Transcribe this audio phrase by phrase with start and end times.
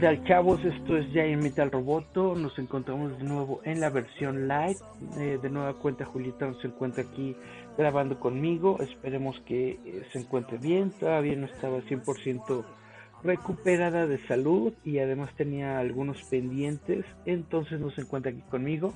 [0.00, 0.64] Tal chavos?
[0.64, 2.36] Esto es Giant Metal Roboto.
[2.36, 4.76] Nos encontramos de nuevo en la versión live.
[5.18, 7.34] Eh, de nueva cuenta, Julieta nos encuentra aquí
[7.76, 8.78] grabando conmigo.
[8.80, 10.92] Esperemos que eh, se encuentre bien.
[11.00, 12.64] Todavía no estaba 100%
[13.24, 17.04] recuperada de salud y además tenía algunos pendientes.
[17.26, 18.94] Entonces nos encuentra aquí conmigo.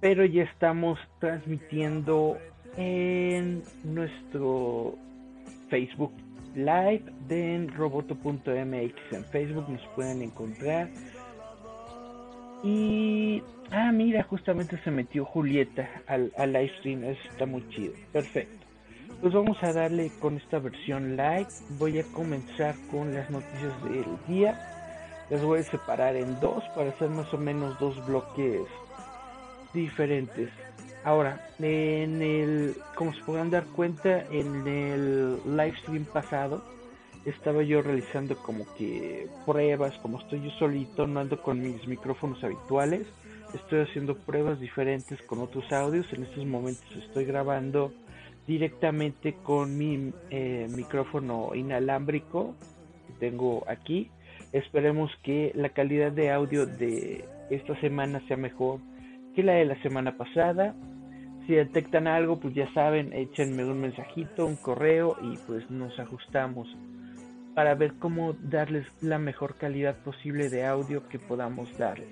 [0.00, 2.36] Pero ya estamos transmitiendo
[2.76, 4.96] en nuestro
[5.70, 6.12] Facebook
[6.54, 9.12] Live de roboto.mx.
[9.12, 10.88] En Facebook nos pueden encontrar.
[12.62, 13.42] Y.
[13.70, 17.04] Ah, mira, justamente se metió Julieta al, al live stream.
[17.04, 17.94] Eso está muy chido.
[18.12, 18.66] Perfecto.
[19.20, 21.46] Pues vamos a darle con esta versión live.
[21.78, 24.58] Voy a comenzar con las noticias del día.
[25.28, 28.62] Las voy a separar en dos para hacer más o menos dos bloques
[29.72, 30.50] diferentes.
[31.02, 36.62] Ahora, en el, como se podrán dar cuenta, en el live stream pasado
[37.24, 42.42] estaba yo realizando como que pruebas, como estoy yo solito, no ando con mis micrófonos
[42.44, 43.06] habituales,
[43.54, 47.92] estoy haciendo pruebas diferentes con otros audios, en estos momentos estoy grabando
[48.46, 52.54] directamente con mi eh, micrófono inalámbrico
[53.06, 54.10] que tengo aquí,
[54.52, 58.80] esperemos que la calidad de audio de esta semana sea mejor
[59.34, 60.74] que la de la semana pasada
[61.50, 66.68] si detectan algo, pues ya saben, échenme un mensajito, un correo y pues nos ajustamos
[67.56, 72.06] para ver cómo darles la mejor calidad posible de audio que podamos darles.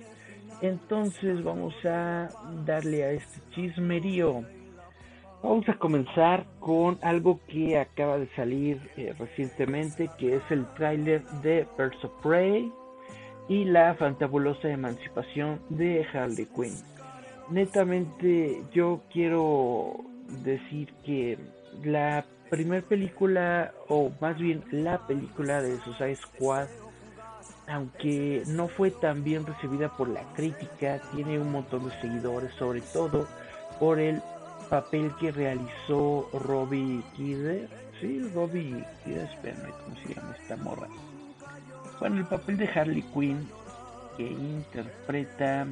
[0.61, 2.31] Entonces vamos a
[2.67, 4.43] darle a este chismerío.
[5.41, 11.25] Vamos a comenzar con algo que acaba de salir eh, recientemente, que es el tráiler
[11.45, 12.73] de Birds of Prey
[13.49, 16.98] y la fantabulosa emancipación de Harley Quinn
[17.51, 20.05] netamente yo quiero
[20.45, 21.39] decir que
[21.85, 26.69] la primera película, o más bien la película de Suicide Squad,
[27.67, 32.81] aunque no fue tan bien recibida por la crítica, tiene un montón de seguidores, sobre
[32.81, 33.27] todo
[33.79, 34.23] por el
[34.71, 37.69] papel que realizó Robbie Kidder.
[38.01, 40.89] Sí, Robbie Kidder, espérame, ¿cómo se llama esta morra?
[42.01, 43.49] Bueno, el papel de Harley Quinn
[44.17, 45.67] que interpreta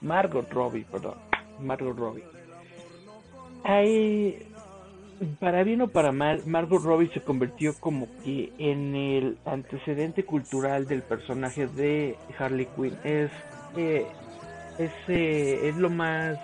[0.00, 1.16] Margot Robbie, perdón,
[1.60, 2.24] Margot Robbie.
[3.64, 4.46] Hay,
[5.40, 10.86] para bien o para mal, Margot Robbie se convirtió como que en el antecedente cultural
[10.86, 12.96] del personaje de Harley Quinn.
[13.04, 13.30] Es,
[13.76, 14.06] eh,
[14.78, 16.38] es, eh, es lo más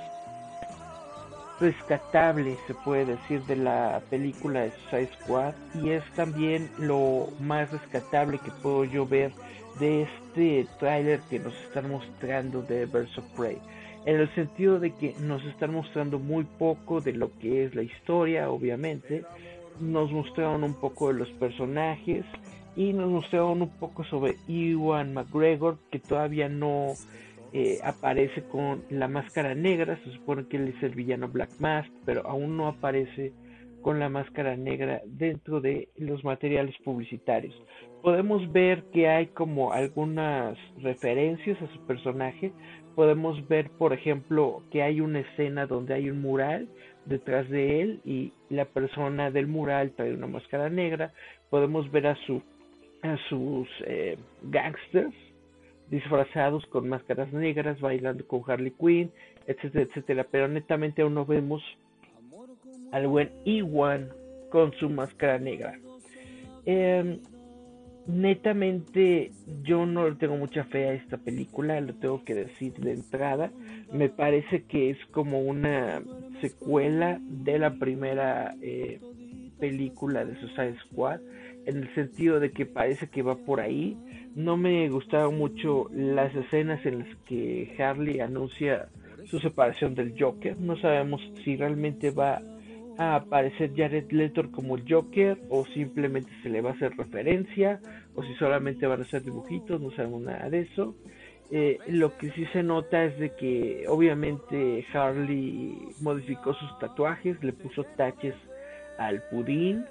[1.61, 7.71] rescatable, se puede decir, de la película de Suicide Squad y es también lo más
[7.71, 9.33] rescatable que puedo yo ver
[9.79, 13.59] de este tráiler que nos están mostrando de Birds of Prey.
[14.07, 17.83] En el sentido de que nos están mostrando muy poco de lo que es la
[17.83, 19.25] historia, obviamente,
[19.81, 22.25] nos mostraron un poco de los personajes
[22.77, 26.93] y nos mostraron un poco sobre Iwan McGregor, que todavía no
[27.53, 31.91] eh, aparece con la máscara negra, se supone que él es el villano Black Mask,
[32.05, 33.33] pero aún no aparece
[33.85, 37.55] con la máscara negra dentro de los materiales publicitarios.
[38.01, 42.51] Podemos ver que hay como algunas referencias a su personaje.
[42.95, 46.67] Podemos ver, por ejemplo, que hay una escena donde hay un mural
[47.05, 51.13] detrás de él y la persona del mural trae una máscara negra.
[51.51, 52.41] Podemos ver a, su,
[53.03, 55.15] a sus eh, gangsters
[55.91, 59.11] disfrazados con máscaras negras, bailando con Harley Quinn,
[59.47, 60.27] etcétera, etcétera.
[60.31, 61.63] Pero netamente aún no vemos
[62.95, 64.11] al buen Iwan
[64.51, 65.77] con su máscara negra.
[66.65, 67.19] Em,
[68.07, 69.33] netamente
[69.65, 73.51] yo no le tengo mucha fe a esta película, lo tengo que decir de entrada.
[73.93, 76.03] Me parece que es como una
[76.41, 79.01] secuela de la primera eh,
[79.59, 81.21] película de Suicide Squad,
[81.67, 83.97] en el sentido de que parece que va por ahí.
[84.37, 88.87] No me gustaron mucho las escenas en las que Harley anuncia
[89.25, 90.57] su separación del Joker.
[90.61, 92.41] No sabemos si realmente va
[92.99, 97.81] a aparecer Jared Leto como Joker o simplemente se le va a hacer referencia
[98.15, 100.95] o si solamente van a ser dibujitos, no sabemos nada de eso.
[101.51, 107.53] Eh, lo que sí se nota es de que obviamente Harley modificó sus tatuajes, le
[107.53, 108.35] puso taches
[108.99, 109.85] al pudín,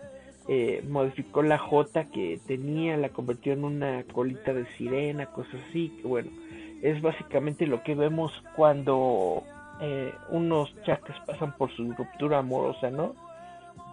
[0.47, 5.99] eh, modificó la J que tenía, la convirtió en una colita de sirena, cosas así,
[6.03, 6.31] bueno,
[6.81, 9.43] es básicamente lo que vemos cuando
[9.81, 13.15] eh, unos chacas pasan por su ruptura amorosa, ¿no?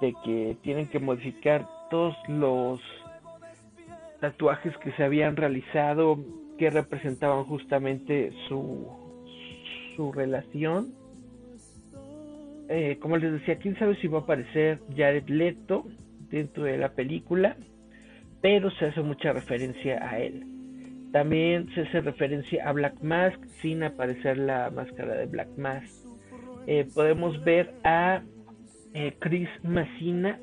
[0.00, 2.81] De que tienen que modificar todos los
[4.21, 6.19] tatuajes que se habían realizado
[6.59, 8.87] que representaban justamente su,
[9.97, 10.94] su relación.
[12.69, 15.87] Eh, como les decía, quién sabe si va a aparecer Jared Leto
[16.31, 17.56] dentro de la película,
[18.41, 20.50] pero se hace mucha referencia a él.
[21.12, 26.06] También se hace referencia a Black Mask sin aparecer la máscara de Black Mask.
[26.66, 28.22] Eh, podemos ver a
[28.94, 30.38] eh, Chris Messina,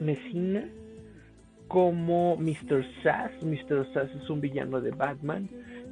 [1.69, 2.85] como Mr.
[3.01, 3.31] Sass.
[3.43, 3.87] Mr.
[3.93, 5.49] Sass es un villano de Batman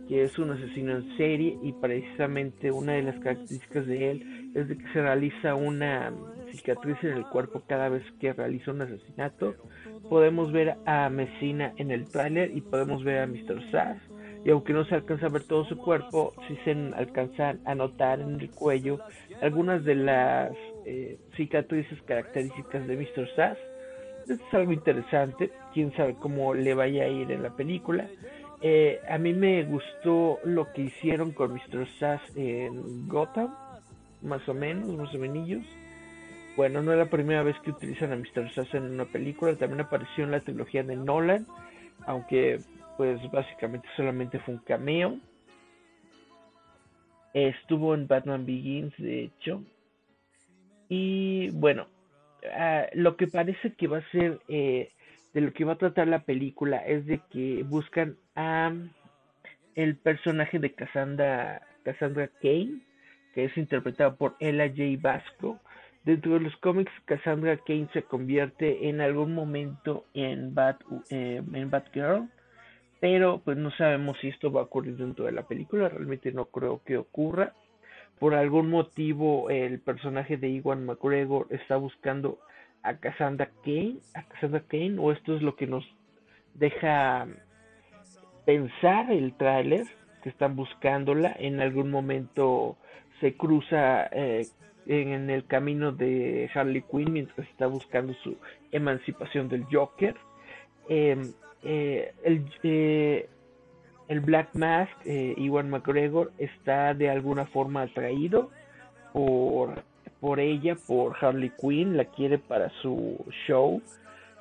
[0.07, 4.67] que es un asesino en serie y precisamente una de las características de él es
[4.67, 6.13] de que se realiza una
[6.51, 9.55] cicatriz en el cuerpo cada vez que realiza un asesinato.
[10.07, 13.71] Podemos ver a Messina en el tráiler y podemos ver a Mr.
[13.71, 13.97] Sass
[14.45, 18.19] y aunque no se alcanza a ver todo su cuerpo, sí se alcanzan a notar
[18.19, 18.99] en el cuello
[19.41, 20.51] algunas de las
[20.85, 23.27] eh, cicatrices características de Mr.
[23.35, 23.57] Sass.
[24.21, 28.07] Esto es algo interesante, quién sabe cómo le vaya a ir en la película.
[28.61, 31.87] Eh, a mí me gustó lo que hicieron con Mr.
[31.99, 33.51] Sass en Gotham,
[34.21, 35.65] más o menos, más o menos.
[36.55, 38.53] Bueno, no es la primera vez que utilizan a Mr.
[38.53, 41.47] Sass en una película, también apareció en la trilogía de Nolan,
[42.05, 42.59] aunque
[42.97, 45.19] pues básicamente solamente fue un cameo.
[47.33, 49.61] Estuvo en Batman Begins, de hecho.
[50.87, 51.87] Y bueno,
[52.53, 54.91] ah, lo que parece que va a ser eh,
[55.33, 58.73] de lo que va a tratar la película es de que buscan a
[59.75, 62.79] el personaje de Cassandra, Cassandra Kane,
[63.33, 64.97] que es interpretado por Ella J.
[65.01, 65.59] Vasco.
[66.05, 71.69] Dentro de los cómics, Cassandra Kane se convierte en algún momento en, Bat, eh, en
[71.69, 72.29] Batgirl
[72.99, 76.45] pero pues no sabemos si esto va a ocurrir dentro de la película, realmente no
[76.45, 77.53] creo que ocurra.
[78.19, 82.39] Por algún motivo el personaje de Iwan McGregor está buscando
[82.81, 84.63] a Cassandra Kane, a Cassandra
[84.99, 85.83] o esto es lo que nos
[86.53, 87.27] deja
[88.45, 89.85] pensar el tráiler,
[90.23, 92.77] que están buscándola, en algún momento
[93.19, 94.45] se cruza eh,
[94.87, 98.37] en el camino de Harley Quinn mientras está buscando su
[98.71, 100.15] emancipación del Joker.
[100.87, 101.33] Em,
[101.67, 103.27] eh, el, eh,
[104.07, 108.51] el, Black Mask, eh, Iwan McGregor, está de alguna forma atraído
[109.13, 109.81] por,
[110.19, 113.17] por ella, por Harley Quinn, la quiere para su
[113.47, 113.81] show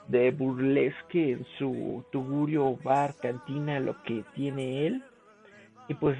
[0.08, 5.02] de burlesque en su tugurio, bar, cantina, lo que tiene él.
[5.88, 6.18] Y pues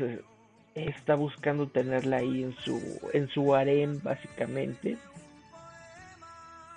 [0.74, 2.80] está buscando tenerla ahí en su,
[3.12, 4.96] en su harem, básicamente.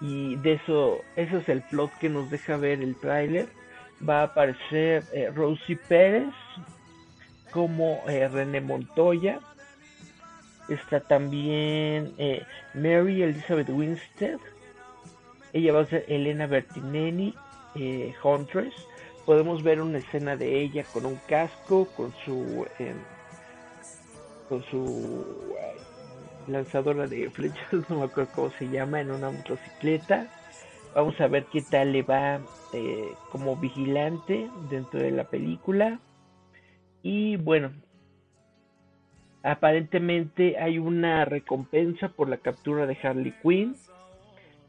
[0.01, 3.47] Y de eso, eso es el plot que nos deja ver el tráiler
[4.07, 6.33] va a aparecer eh, Rosie Pérez
[7.51, 9.39] como eh, René Montoya.
[10.69, 14.39] Está también eh, Mary Elizabeth Winstead.
[15.53, 17.33] Ella va a ser Elena Bertinelli,
[18.23, 18.73] Huntress.
[19.25, 22.66] Podemos ver una escena de ella con un casco, con su
[24.49, 25.56] con su
[26.47, 30.27] lanzadora de flechas, no me acuerdo cómo se llama, en una motocicleta.
[30.97, 32.39] Vamos a ver qué tal le va
[32.73, 35.99] eh, como vigilante dentro de la película.
[37.04, 37.71] Y bueno,
[39.44, 43.75] aparentemente hay una recompensa por la captura de Harley Quinn.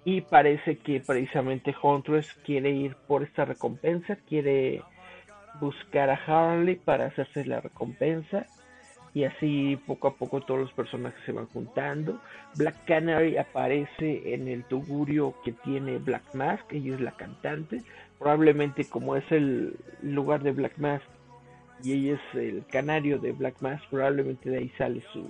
[0.04, 4.82] Y parece que precisamente Huntress quiere ir por esta recompensa, quiere
[5.62, 8.44] buscar a Harley para hacerse la recompensa
[9.18, 12.20] y así poco a poco todos los personajes se van juntando.
[12.54, 17.82] Black Canary aparece en el tugurio que tiene Black Mask, ella es la cantante,
[18.20, 21.04] probablemente como es el lugar de Black Mask
[21.82, 25.28] y ella es el canario de Black Mask, probablemente de ahí sale su,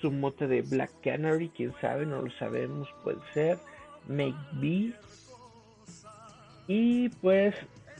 [0.00, 3.58] su mote de Black Canary, quién sabe, no lo sabemos, puede ser,
[4.06, 4.92] maybe.
[6.68, 7.52] Y pues,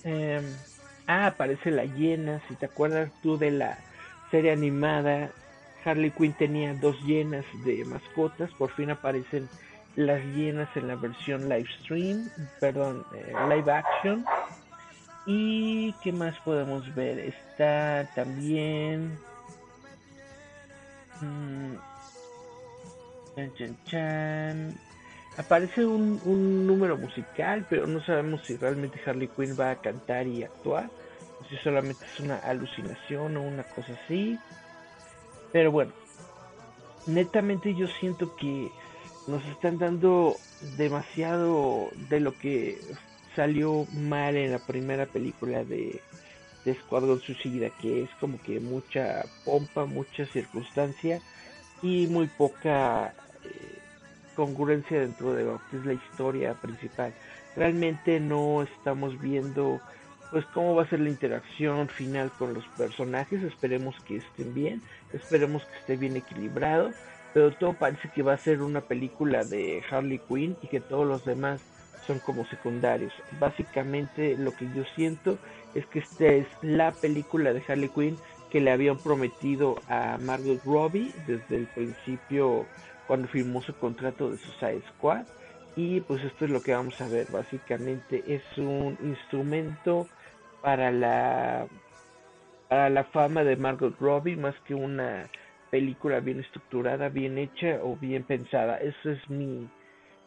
[0.04, 0.44] em,
[1.08, 3.78] ah, aparece la hiena, si te acuerdas tú de la
[4.30, 5.30] serie animada,
[5.84, 9.48] Harley Quinn tenía dos llenas de mascotas, por fin aparecen
[9.96, 12.30] las llenas en la versión live stream,
[12.60, 14.24] perdón, eh, live action.
[15.26, 17.18] Y qué más podemos ver?
[17.18, 19.18] Está también
[21.20, 21.74] mmm,
[23.56, 24.74] chan, chan,
[25.36, 30.26] aparece un, un, número musical, pero no sabemos si realmente Harley Quinn va a cantar
[30.26, 30.90] y actuar,
[31.48, 34.38] si solamente es una alucinación o una cosa así.
[35.52, 35.92] Pero bueno,
[37.06, 38.70] netamente yo siento que
[39.26, 40.36] nos están dando
[40.76, 42.78] demasiado de lo que
[43.36, 46.00] salió mal en la primera película de,
[46.64, 51.20] de Escuadrón Suicida, que es como que mucha pompa, mucha circunstancia
[51.82, 53.14] y muy poca
[53.44, 53.78] eh,
[54.34, 57.12] congruencia dentro de lo que es la historia principal.
[57.56, 59.80] Realmente no estamos viendo
[60.30, 64.82] pues cómo va a ser la interacción final con los personajes, esperemos que estén bien,
[65.12, 66.90] esperemos que esté bien equilibrado,
[67.32, 71.06] pero todo parece que va a ser una película de Harley Quinn y que todos
[71.06, 71.60] los demás
[72.06, 73.12] son como secundarios.
[73.38, 75.38] Básicamente lo que yo siento
[75.74, 78.16] es que esta es la película de Harley Quinn
[78.50, 82.66] que le habían prometido a Margot Robbie desde el principio
[83.06, 85.24] cuando firmó su contrato de Suicide Squad.
[85.76, 87.28] Y pues esto es lo que vamos a ver.
[87.30, 90.08] Básicamente es un instrumento
[90.62, 91.66] para la
[92.68, 95.28] para la fama de Margot Robbie más que una
[95.70, 98.78] película bien estructurada, bien hecha o bien pensada.
[98.78, 99.68] Esa es mi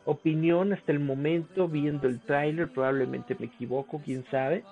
[0.06, 4.64] opinión hasta el momento viendo el tráiler, probablemente me equivoco, quién sabe.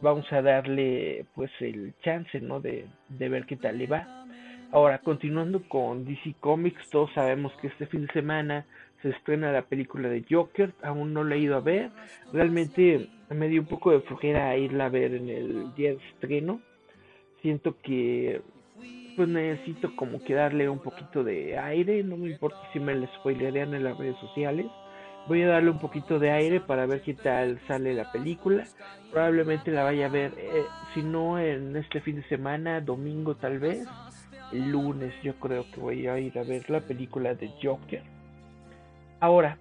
[0.00, 2.60] Vamos a darle pues el chance, ¿no?
[2.60, 4.24] De, de ver qué tal le va.
[4.72, 8.66] Ahora, continuando con DC Comics, todos sabemos que este fin de semana
[9.04, 11.90] se estrena la película de Joker, aún no la he ido a ver,
[12.32, 16.62] realmente me dio un poco de flojera irla a ver en el día de estreno,
[17.42, 18.40] siento que
[19.14, 23.06] pues necesito como que darle un poquito de aire, no me importa si me la
[23.18, 24.66] spoilerean en las redes sociales,
[25.28, 28.64] voy a darle un poquito de aire para ver qué tal sale la película,
[29.12, 33.58] probablemente la vaya a ver, eh, si no en este fin de semana, domingo tal
[33.58, 33.86] vez,
[34.50, 38.13] el lunes yo creo que voy a ir a ver la película de Joker
[39.24, 39.56] Ahora,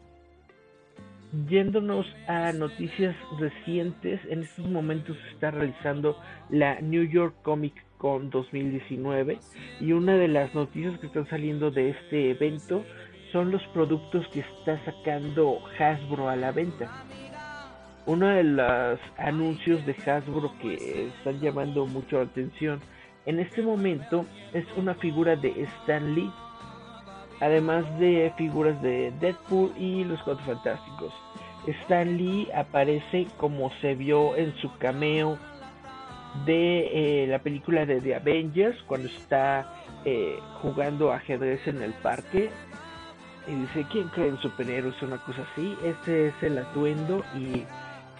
[1.47, 8.29] yéndonos a noticias recientes, en estos momentos se está realizando la New York Comic Con
[8.29, 9.39] 2019
[9.79, 12.83] y una de las noticias que están saliendo de este evento
[13.31, 17.05] son los productos que está sacando Hasbro a la venta.
[18.05, 22.81] Uno de los anuncios de Hasbro que están llamando mucho la atención
[23.25, 26.29] en este momento es una figura de Stan Lee
[27.43, 31.13] además de figuras de Deadpool y los Cuatro Fantásticos.
[31.67, 35.37] Stan Lee aparece como se vio en su cameo
[36.45, 39.73] de eh, la película de The Avengers cuando está
[40.05, 42.49] eh, jugando ajedrez en el parque.
[43.47, 45.77] Y dice quién cree en superhéroes una cosa así.
[45.83, 47.65] Este es el atuendo y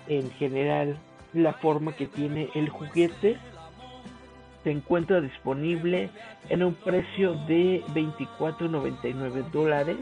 [0.08, 0.98] en general
[1.32, 3.38] la forma que tiene el juguete
[4.64, 6.10] se encuentra disponible
[6.50, 9.98] en un precio de 24.99 dólares.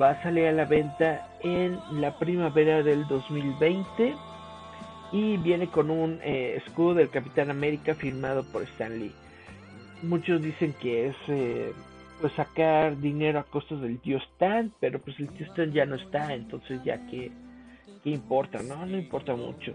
[0.00, 4.14] Va a salir a la venta en la primavera del 2020
[5.12, 9.12] y viene con un eh, escudo del Capitán América firmado por Stan Lee.
[10.02, 11.72] Muchos dicen que es eh,
[12.20, 15.96] pues sacar dinero a costos del tío Stan, pero pues el tío Stan ya no
[15.96, 17.32] está, entonces ya que
[18.04, 18.84] ¿qué importa, ¿no?
[18.84, 19.74] No importa mucho.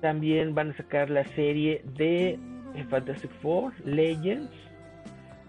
[0.00, 2.38] También van a sacar la serie de
[2.82, 4.50] Fantastic Four Legends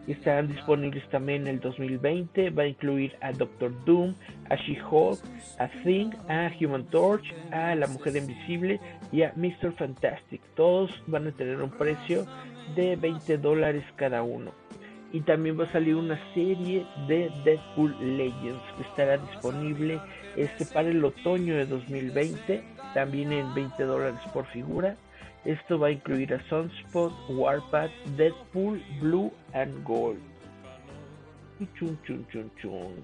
[0.08, 2.50] estarán disponibles también en el 2020.
[2.52, 4.14] Va a incluir a Doctor Doom,
[4.50, 5.20] a She-Hulk,
[5.60, 8.80] a Thing, a Human Torch, a La Mujer Invisible
[9.12, 9.74] y a Mr.
[9.74, 10.42] Fantastic.
[10.56, 12.26] Todos van a tener un precio
[12.76, 14.52] de 20 dólares cada uno.
[15.12, 20.00] Y también va a salir una serie de Deadpool Legends que estará disponible
[20.36, 22.64] este para el otoño de 2020,
[22.94, 24.98] también en 20 dólares por figura.
[25.46, 30.18] Esto va a incluir a Sunspot, Warpath, Deadpool, Blue and Gold.
[31.78, 32.96] Chun, chun, chun, chun.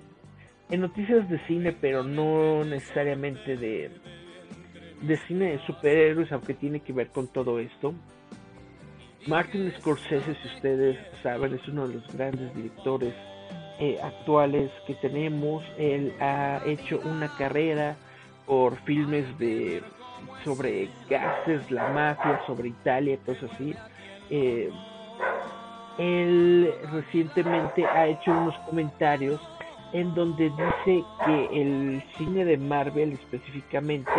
[0.71, 3.91] En noticias de cine, pero no necesariamente de,
[5.01, 7.93] de cine de superhéroes, aunque tiene que ver con todo esto.
[9.27, 13.13] Martin Scorsese, si ustedes saben, es uno de los grandes directores
[13.79, 15.63] eh, actuales que tenemos.
[15.77, 17.95] Él ha hecho una carrera
[18.47, 19.83] por filmes de
[20.43, 23.75] sobre gases, la mafia, sobre Italia, cosas así.
[24.29, 24.71] Eh,
[25.97, 29.39] él recientemente ha hecho unos comentarios
[29.93, 34.11] en donde dice que el cine de Marvel específicamente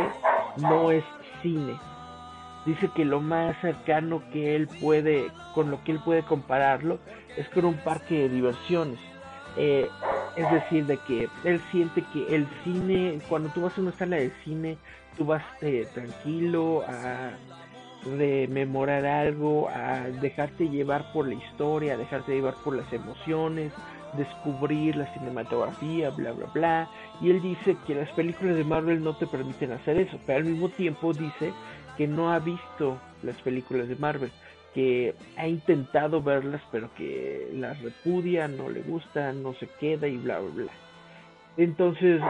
[0.59, 1.05] no es
[1.43, 1.75] cine.
[2.67, 6.99] Dice que lo más cercano que él puede, con lo que él puede compararlo,
[7.37, 9.01] es con un parque de diversiones.
[9.57, 9.89] Eh,
[10.37, 14.17] es decir, de que él siente que el cine, cuando tú vas a una sala
[14.17, 14.79] de cine,
[15.17, 17.33] tú vas eh, tranquilo a
[18.05, 23.73] rememorar algo, a dejarte llevar por la historia, a dejarte llevar por las emociones,
[24.15, 26.91] descubrir la cinematografía, bla, bla, bla.
[27.21, 30.45] Y él dice que las películas de Marvel no te permiten hacer eso, pero al
[30.45, 31.53] mismo tiempo dice
[31.97, 34.33] que no ha visto las películas de Marvel,
[34.75, 40.17] que ha intentado verlas, pero que las repudia, no le gustan, no se queda y
[40.17, 40.73] bla, bla, bla.
[41.57, 42.21] Entonces,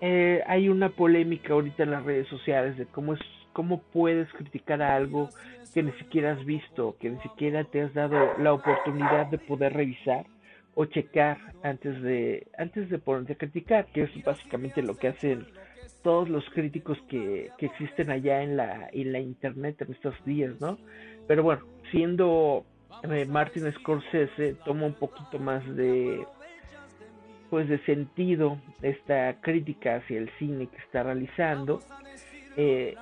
[0.00, 3.20] eh, hay una polémica ahorita en las redes sociales de cómo es
[3.52, 5.30] cómo puedes criticar a algo
[5.72, 9.72] que ni siquiera has visto, que ni siquiera te has dado la oportunidad de poder
[9.72, 10.26] revisar
[10.74, 15.46] o checar antes de antes de ponerte a criticar, que es básicamente lo que hacen
[16.02, 20.60] todos los críticos que, que existen allá en la en la internet en estos días,
[20.60, 20.76] ¿no?
[21.26, 22.66] Pero bueno, siendo
[23.04, 26.26] eh, Martin Scorsese toma un poquito más de
[27.56, 31.80] pues de sentido esta crítica hacia el cine que está realizando
[32.54, 32.94] eh,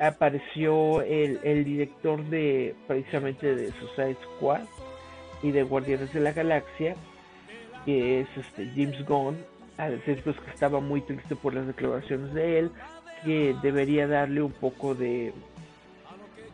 [0.00, 4.62] apareció el, el, director de precisamente de Suicide Squad
[5.42, 6.96] y de Guardianes de la Galaxia
[7.84, 9.36] que es este James Gunn
[9.76, 12.70] a decir pues que estaba muy triste por las declaraciones de él
[13.22, 15.34] que debería darle un poco de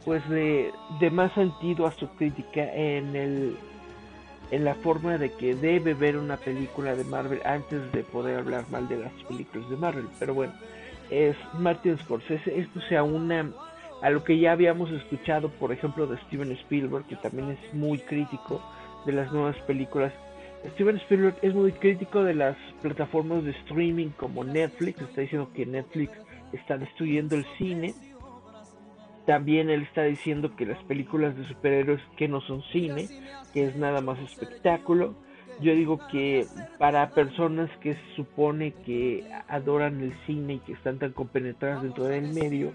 [0.05, 3.57] pues de, de más sentido a su crítica en el
[4.51, 8.65] en la forma de que debe ver una película de Marvel antes de poder hablar
[8.71, 10.53] mal de las películas de Marvel pero bueno
[11.11, 12.59] es Martin Scorsese.
[12.59, 13.51] Esto se aúna
[14.03, 17.99] a lo que ya habíamos escuchado, por ejemplo, de Steven Spielberg, que también es muy
[17.99, 18.63] crítico
[19.05, 20.13] de las nuevas películas.
[20.75, 25.67] Steven Spielberg es muy crítico de las plataformas de streaming como Netflix, está diciendo que
[25.67, 26.13] Netflix
[26.53, 27.95] está destruyendo el cine.
[29.31, 33.07] También él está diciendo que las películas de superhéroes que no son cine,
[33.55, 35.15] que es nada más espectáculo
[35.61, 36.47] yo digo que
[36.79, 42.05] para personas que se supone que adoran el cine y que están tan compenetradas dentro
[42.05, 42.73] del medio,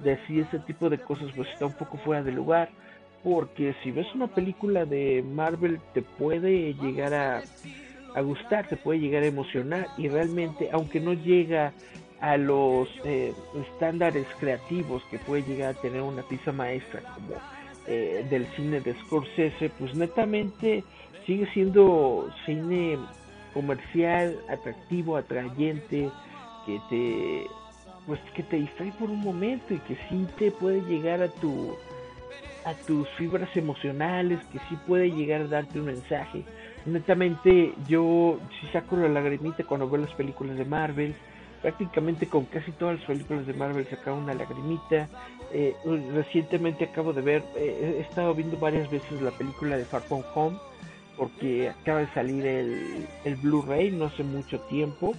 [0.00, 2.68] decir ese tipo de cosas pues está un poco fuera de lugar,
[3.24, 7.42] porque si ves una película de Marvel te puede llegar a,
[8.14, 11.72] a gustar, te puede llegar a emocionar y realmente aunque no llega
[12.20, 13.34] a los eh,
[13.72, 17.34] estándares creativos que puede llegar a tener una pieza maestra como
[17.86, 20.82] eh, del cine de Scorsese, pues netamente
[21.26, 22.98] sigue siendo cine
[23.52, 26.10] comercial, atractivo, atrayente,
[26.64, 27.46] que te
[28.06, 31.76] pues que te distrae por un momento y que sí te puede llegar a tu
[32.64, 36.44] a tus fibras emocionales, que sí puede llegar a darte un mensaje.
[36.84, 41.14] Netamente yo sí saco la lagrimita cuando veo las películas de Marvel,
[41.62, 45.08] prácticamente con casi todas las películas de Marvel saca una lagrimita.
[45.52, 45.74] Eh,
[46.12, 50.22] recientemente acabo de ver, eh, he estado viendo varias veces la película de Far From
[50.34, 50.58] Home
[51.16, 55.14] porque acaba de salir el, el Blu-ray no hace mucho tiempo.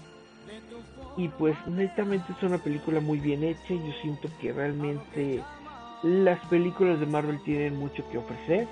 [1.15, 3.69] Y pues netamente es una película muy bien hecha.
[3.69, 5.41] Yo siento que realmente
[6.03, 8.67] las películas de Marvel tienen mucho que ofrecer.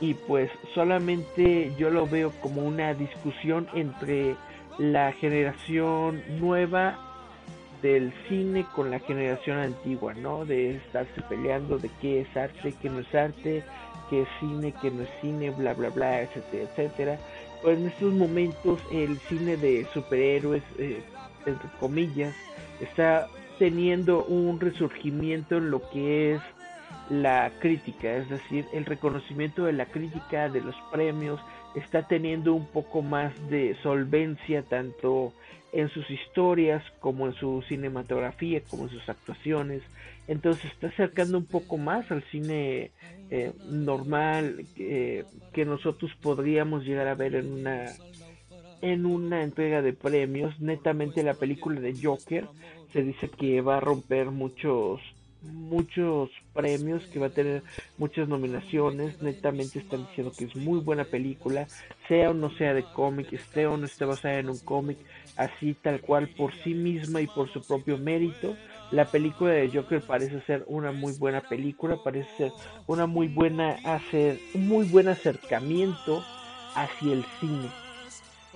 [0.00, 4.36] Y pues solamente yo lo veo como una discusión entre
[4.78, 6.98] la generación nueva
[7.82, 10.44] del cine con la generación antigua, ¿no?
[10.44, 13.64] De estarse peleando de qué es arte, qué no es arte,
[14.08, 17.18] que es cine, que no es cine, bla, bla, bla, etcétera, etcétera.
[17.62, 21.02] Pues en estos momentos el cine de superhéroes, eh,
[21.44, 22.34] entre comillas,
[22.80, 26.42] está teniendo un resurgimiento en lo que es
[27.10, 31.40] la crítica, es decir, el reconocimiento de la crítica, de los premios,
[31.74, 35.32] está teniendo un poco más de solvencia tanto
[35.72, 39.82] en sus historias como en su cinematografía, como en sus actuaciones.
[40.28, 42.90] Entonces está acercando un poco más al cine
[43.30, 47.86] eh, normal que nosotros podríamos llegar a ver en una
[48.82, 50.60] en una entrega de premios.
[50.60, 52.46] Netamente la película de Joker
[52.92, 55.00] se dice que va a romper muchos
[55.42, 57.62] muchos premios, que va a tener
[57.98, 61.66] muchas nominaciones, netamente están diciendo que es muy buena película,
[62.08, 64.98] sea o no sea de cómic, esté o no esté basada en un cómic,
[65.36, 68.56] así tal cual por sí misma y por su propio mérito.
[68.90, 72.52] La película de Joker parece ser una muy buena película, parece ser
[72.86, 76.22] una muy buena hacer un muy buen acercamiento
[76.74, 77.68] hacia el cine,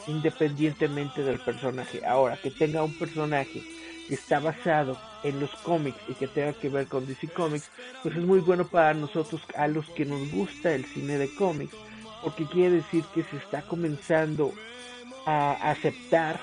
[0.06, 2.04] independientemente del personaje.
[2.04, 3.62] Ahora que tenga un personaje
[4.08, 7.70] que está basado en los cómics y que tenga que ver con DC Comics,
[8.02, 11.74] pues es muy bueno para nosotros a los que nos gusta el cine de cómics,
[12.22, 14.52] porque quiere decir que se está comenzando
[15.26, 16.40] a aceptar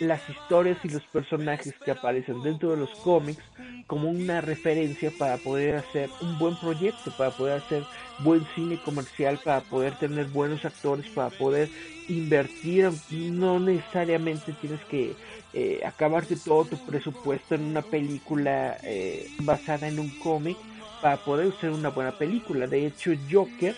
[0.00, 3.42] las historias y los personajes que aparecen dentro de los cómics
[3.86, 7.82] como una referencia para poder hacer un buen proyecto, para poder hacer
[8.20, 11.68] buen cine comercial, para poder tener buenos actores, para poder
[12.08, 15.14] invertir, no necesariamente tienes que
[15.52, 20.56] eh, acabarte todo tu presupuesto en una película eh, basada en un cómic
[21.00, 22.66] para poder hacer una buena película.
[22.66, 23.74] De hecho, Joker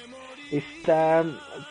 [0.51, 1.25] está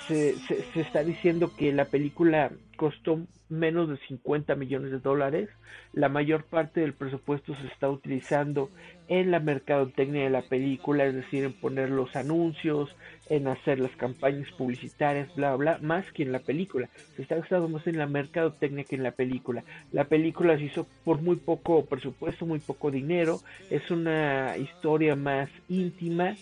[0.08, 5.50] se, se, está diciendo que la película costó menos de 50 millones de dólares.
[5.92, 8.70] La mayor parte del presupuesto se está utilizando
[9.08, 12.96] en la mercadotecnia de la película, es decir, en poner los anuncios,
[13.28, 16.90] en hacer las campañas publicitarias, bla, bla, más que en la película.
[17.16, 19.64] Se está gastando más en la mercadotecnia que en la película.
[19.92, 23.40] La película se hizo por muy poco presupuesto, muy poco dinero.
[23.70, 26.36] Es una historia más íntima,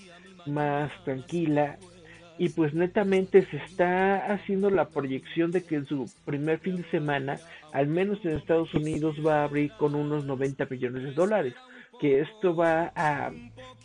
[0.45, 1.77] más tranquila,
[2.37, 6.89] y pues netamente se está haciendo la proyección de que en su primer fin de
[6.89, 7.39] semana,
[7.73, 11.53] al menos en Estados Unidos, va a abrir con unos 90 millones de dólares,
[11.99, 13.31] que esto va a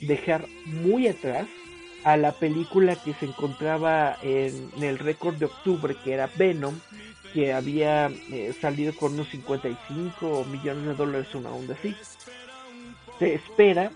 [0.00, 1.46] dejar muy atrás
[2.04, 6.74] a la película que se encontraba en, el récord de octubre, que era Venom,
[7.32, 11.94] que había eh, salido con unos 55 millones de dólares, una onda así.
[13.18, 13.90] Se espera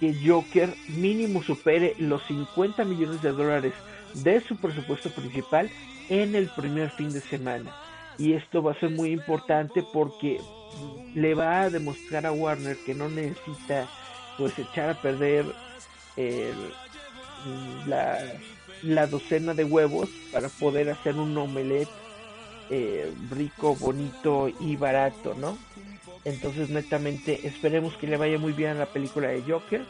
[0.00, 3.74] que Joker mínimo supere los 50 millones de dólares
[4.14, 5.70] de su presupuesto principal
[6.08, 7.74] en el primer fin de semana.
[8.18, 10.40] Y esto va a ser muy importante porque
[11.14, 13.88] le va a demostrar a Warner que no necesita
[14.38, 15.46] pues echar a perder
[17.86, 21.88] la, docena de huevos para poder hacer un omelette
[22.70, 25.58] eh, rico, bonito y barato, ¿no?
[26.24, 29.82] Entonces, netamente, esperemos que le vaya muy bien a la película de Joker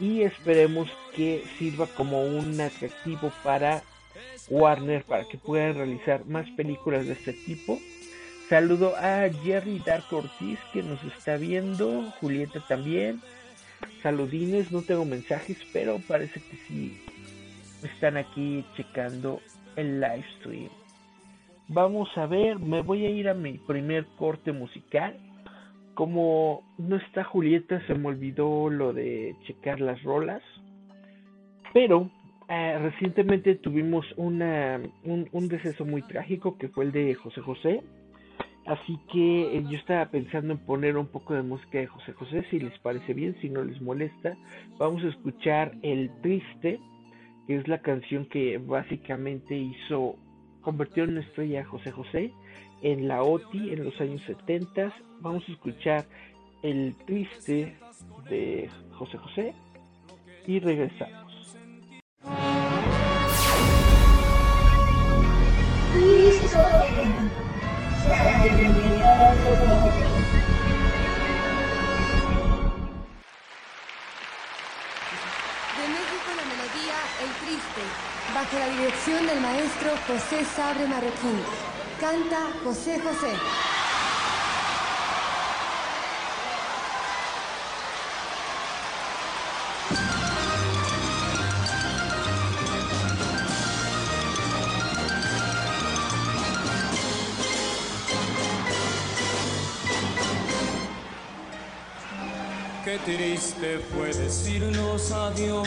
[0.00, 3.82] y esperemos que sirva como un atractivo para
[4.48, 7.78] Warner para que puedan realizar más películas de este tipo.
[8.48, 13.20] Saludo a Jerry Dark Ortiz que nos está viendo, Julieta también.
[14.02, 17.00] Saludines, no tengo mensajes, pero parece que sí
[17.82, 19.40] están aquí checando
[19.76, 20.70] el live stream.
[21.68, 25.18] Vamos a ver, me voy a ir a mi primer corte musical
[25.94, 30.42] como no está Julieta, se me olvidó lo de checar las rolas.
[31.72, 32.10] Pero
[32.48, 37.82] eh, recientemente tuvimos una, un, deceso muy trágico que fue el de José José.
[38.66, 42.44] Así que eh, yo estaba pensando en poner un poco de música de José José,
[42.50, 44.36] si les parece bien, si no les molesta.
[44.78, 46.80] Vamos a escuchar El Triste,
[47.46, 50.16] que es la canción que básicamente hizo,
[50.62, 52.32] convirtió en estrella a José José
[52.84, 54.94] en la OTI en los años 70.
[55.20, 56.04] Vamos a escuchar
[56.62, 57.76] El Triste
[58.28, 59.54] de José José
[60.46, 61.56] y regresamos.
[65.94, 66.00] De
[75.88, 77.82] México la melodía El Triste,
[78.34, 81.73] bajo la dirección del maestro José Sabre Marroquín.
[82.00, 83.34] Canta José José.
[102.84, 105.66] Qué triste fue decirnos adiós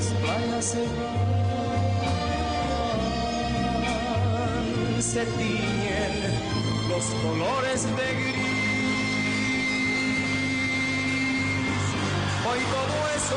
[0.00, 1.36] las playas se van,
[5.02, 6.14] se tiñen
[6.88, 8.36] los colores de gris.
[12.48, 13.36] Hoy todo eso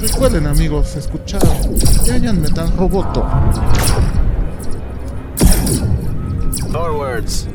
[0.00, 1.42] Recuerden amigos, escuchar
[2.06, 3.22] Giant Metal Roboto.
[6.72, 7.46] Forwards.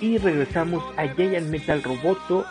[0.00, 2.44] Y regresamos a Giant Metal Roboto.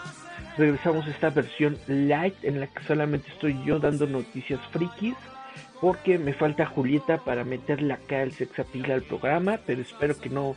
[0.57, 5.15] Regresamos a esta versión light en la que solamente estoy yo dando noticias frikis.
[5.81, 9.59] Porque me falta Julieta para meterle acá el sexapil al programa.
[9.65, 10.55] Pero espero que no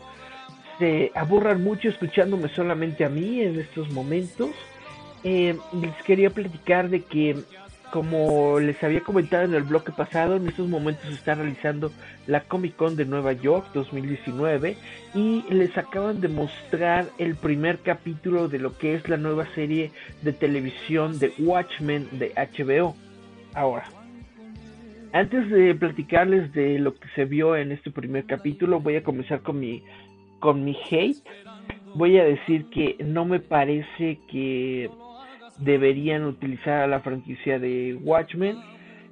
[0.79, 4.51] se aburran mucho escuchándome solamente a mí en estos momentos.
[5.25, 7.37] Eh, les quería platicar de que,
[7.93, 11.91] como les había comentado en el bloque pasado, en estos momentos se está realizando
[12.27, 14.77] la Comic Con de Nueva York 2019
[15.15, 19.91] y les acaban de mostrar el primer capítulo de lo que es la nueva serie
[20.23, 22.95] de televisión de Watchmen de HBO.
[23.55, 23.91] Ahora,
[25.19, 29.43] antes de platicarles de lo que se vio en este primer capítulo, voy a comenzar
[29.43, 29.83] con mi
[30.39, 31.17] con mi hate.
[31.97, 34.89] Voy a decir que no me parece que
[35.59, 38.59] deberían utilizar a la franquicia de Watchmen,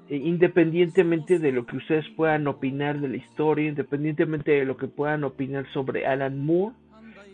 [0.08, 4.86] eh, independientemente de lo que ustedes puedan opinar de la historia, independientemente de lo que
[4.86, 6.76] puedan opinar sobre Alan Moore.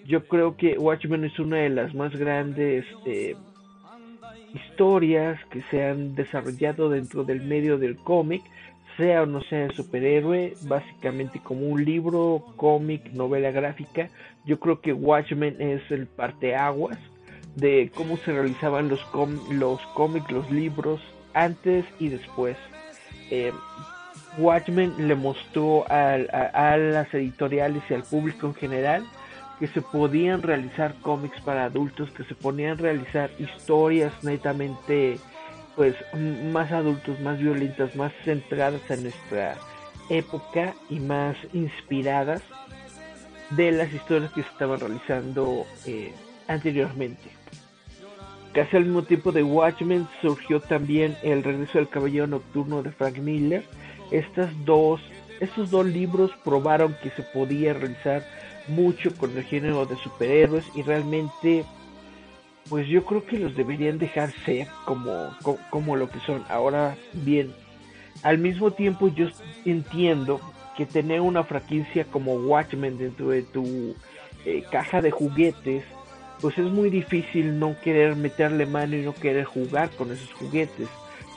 [0.06, 3.36] Yo creo que Watchmen es una de las más grandes eh,
[4.54, 8.42] historias que se han desarrollado dentro del medio del cómic,
[8.96, 14.08] sea o no sea de superhéroe, básicamente como un libro, cómic, novela gráfica.
[14.44, 16.98] Yo creo que Watchmen es el parteaguas
[17.56, 21.00] de cómo se realizaban los, com los cómics, los libros,
[21.34, 22.56] antes y después.
[23.30, 23.52] Eh,
[24.38, 29.04] Watchmen le mostró a, a, a, las editoriales y al público en general
[29.62, 35.20] que se podían realizar cómics para adultos, que se podían realizar historias netamente
[35.76, 35.94] pues
[36.50, 39.54] más adultos, más violentas, más centradas en nuestra
[40.10, 42.42] época y más inspiradas
[43.50, 46.12] de las historias que se estaban realizando eh,
[46.48, 47.30] anteriormente.
[48.54, 53.18] Casi al mismo tiempo de Watchmen surgió también El regreso del caballero nocturno de Frank
[53.18, 53.62] Miller.
[54.10, 55.00] Estas dos,
[55.38, 58.24] estos dos libros probaron que se podía realizar
[58.68, 61.64] mucho con el género de superhéroes y realmente
[62.68, 65.34] pues yo creo que los deberían dejar ser como,
[65.70, 66.44] como, lo que son.
[66.48, 67.52] Ahora bien,
[68.22, 69.28] al mismo tiempo yo
[69.64, 70.40] entiendo
[70.76, 73.94] que tener una franquicia como Watchmen dentro de tu
[74.46, 75.84] eh, caja de juguetes,
[76.40, 80.88] pues es muy difícil no querer meterle mano y no querer jugar con esos juguetes.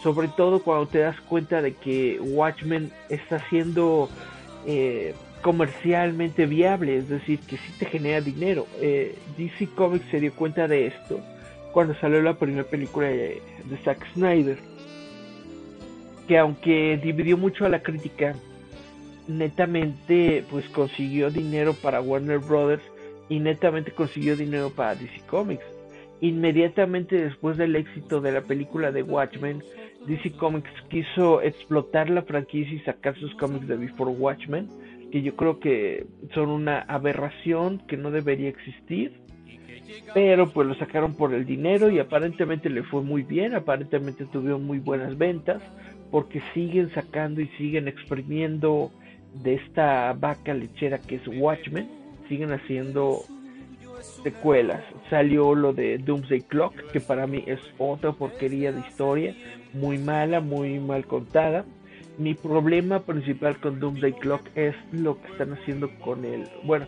[0.02, 4.10] Sobre todo cuando te das cuenta de que Watchmen está siendo
[4.68, 8.66] eh, comercialmente viable, es decir, que sí te genera dinero.
[8.82, 11.22] Eh, DC Comics se dio cuenta de esto
[11.72, 13.44] cuando salió la primera película de,
[13.84, 14.58] Zack Snyder,
[16.28, 18.34] que aunque dividió mucho a la crítica,
[19.28, 22.82] netamente pues consiguió dinero para Warner Brothers
[23.30, 25.66] y netamente consiguió dinero para DC Comics.
[26.22, 29.62] Inmediatamente después del éxito de la película de Watchmen,
[30.08, 34.68] DC Comics quiso explotar la franquicia y sacar sus cómics de Before Watchmen,
[35.12, 39.14] que yo creo que son una aberración que no debería existir.
[40.14, 44.64] Pero pues lo sacaron por el dinero y aparentemente le fue muy bien, aparentemente tuvieron
[44.66, 45.62] muy buenas ventas,
[46.12, 48.92] porque siguen sacando y siguen exprimiendo
[49.44, 51.88] de esta vaca lechera que es Watchmen,
[52.28, 53.22] siguen haciendo
[54.24, 54.82] secuelas.
[55.10, 59.36] Salió lo de Doomsday Clock, que para mí es otra porquería de historia,
[59.74, 61.66] muy mala, muy mal contada.
[62.18, 66.88] Mi problema principal con Doomsday Clock es lo que están haciendo con el, bueno,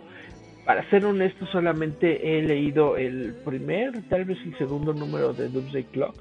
[0.65, 5.83] para ser honesto solamente he leído el primer, tal vez el segundo número de Doomsday
[5.85, 6.15] Clock,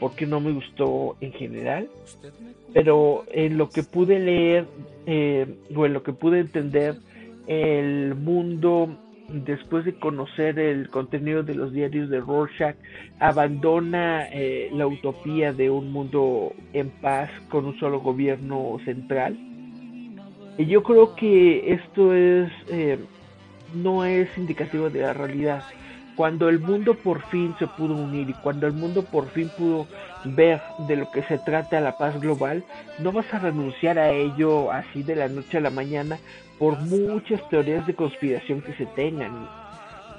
[0.00, 1.88] porque no me gustó en general,
[2.72, 4.66] pero en lo que pude leer
[5.06, 6.96] eh, o en lo que pude entender,
[7.46, 8.96] el mundo
[9.32, 12.76] después de conocer el contenido de los diarios de Rorschach,
[13.18, 19.38] abandona eh, la utopía de un mundo en paz con un solo gobierno central.
[20.58, 22.98] Y yo creo que esto es eh,
[23.74, 25.62] no es indicativo de la realidad.
[26.16, 29.86] Cuando el mundo por fin se pudo unir y cuando el mundo por fin pudo
[30.24, 32.64] ver de lo que se trata la paz global,
[32.98, 36.18] no vas a renunciar a ello así de la noche a la mañana
[36.60, 39.48] por muchas teorías de conspiración que se tengan.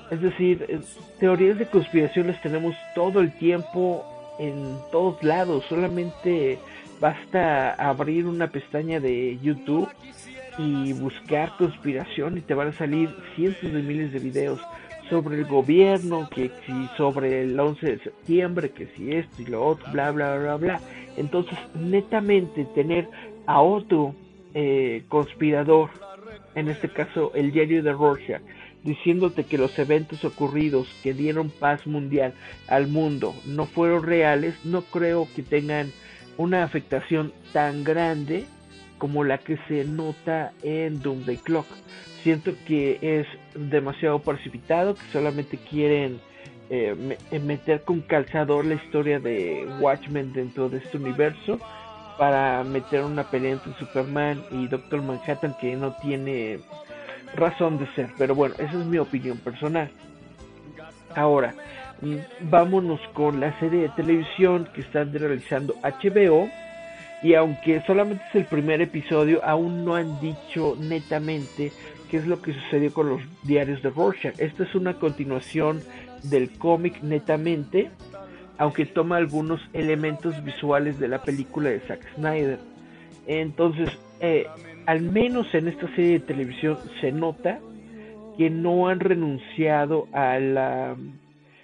[0.09, 0.79] Es decir, eh,
[1.19, 4.03] teorías de conspiración las tenemos todo el tiempo
[4.39, 5.63] en todos lados.
[5.69, 6.57] Solamente
[6.99, 9.87] basta abrir una pestaña de YouTube
[10.57, 14.59] y buscar conspiración y te van a salir cientos de miles de videos
[15.11, 19.63] sobre el gobierno, que si sobre el 11 de septiembre, que si esto y lo
[19.63, 20.79] otro, bla, bla, bla, bla.
[21.17, 23.07] Entonces, netamente tener
[23.45, 24.15] a otro
[24.55, 25.89] eh, conspirador
[26.55, 28.41] en este caso el diario de Rorschach,
[28.83, 32.33] diciéndote que los eventos ocurridos que dieron paz mundial
[32.67, 35.91] al mundo no fueron reales, no creo que tengan
[36.37, 38.45] una afectación tan grande
[38.97, 41.67] como la que se nota en Doomsday Clock.
[42.23, 46.19] Siento que es demasiado precipitado, que solamente quieren
[46.69, 51.59] eh, meter con calzador la historia de Watchmen dentro de este universo
[52.21, 56.59] para meter una pelea entre Superman y Doctor Manhattan que no tiene
[57.33, 58.11] razón de ser.
[58.15, 59.89] Pero bueno, esa es mi opinión personal.
[61.15, 61.55] Ahora,
[62.01, 66.47] mm, vámonos con la serie de televisión que están realizando HBO.
[67.23, 71.71] Y aunque solamente es el primer episodio, aún no han dicho netamente
[72.11, 74.39] qué es lo que sucedió con los diarios de Rorschach.
[74.39, 75.81] Esta es una continuación
[76.21, 77.89] del cómic netamente
[78.61, 82.59] aunque toma algunos elementos visuales de la película de Zack Snyder.
[83.25, 84.45] Entonces, eh,
[84.85, 87.59] al menos en esta serie de televisión se nota
[88.37, 90.95] que no han renunciado a la,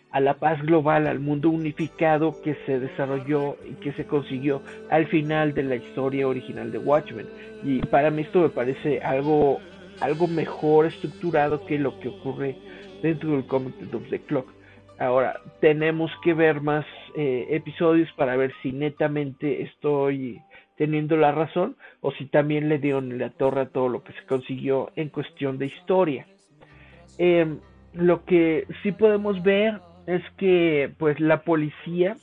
[0.09, 5.05] a la paz global, al mundo unificado que se desarrolló y que se consiguió al
[5.05, 7.27] final de la historia original de Watchmen.
[7.63, 9.59] Y para mí esto me parece algo,
[9.99, 12.57] algo mejor estructurado que lo que ocurre
[13.03, 14.56] dentro del cómic de Doomsday Clock.
[14.99, 16.85] Ahora, tenemos que ver más
[17.15, 20.41] eh, episodios para ver si netamente estoy
[20.75, 24.25] teniendo la razón o si también le dieron la torre a todo lo que se
[24.25, 26.25] consiguió en cuestión de historia.
[27.19, 27.59] Em,
[27.93, 32.15] lo que sí podemos ver es que pues la policía,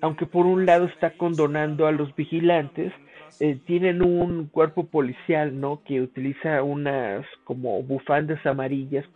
[0.00, 2.92] aunque por un lado está condonando a los vigilantes,
[3.40, 5.82] eh, tienen un cuerpo policial, ¿no?
[5.84, 9.06] Que utiliza unas como bufandas amarillas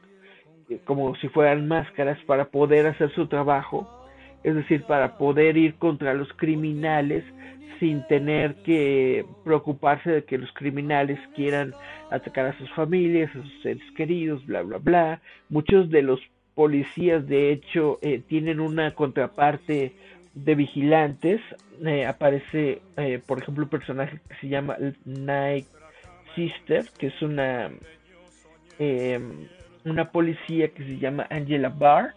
[0.84, 3.88] como si fueran máscaras para poder hacer su trabajo,
[4.42, 7.24] es decir, para poder ir contra los criminales
[7.78, 11.74] sin tener que preocuparse de que los criminales quieran
[12.10, 15.20] atacar a sus familias, a sus seres queridos, bla, bla, bla.
[15.48, 16.20] Muchos de los
[16.54, 19.92] policías, de hecho, eh, tienen una contraparte
[20.34, 21.40] de vigilantes.
[21.84, 25.66] Eh, aparece, eh, por ejemplo, un personaje que se llama Night
[26.34, 27.70] Sister, que es una,
[29.87, 32.14] una policía que se llama Angela Barr.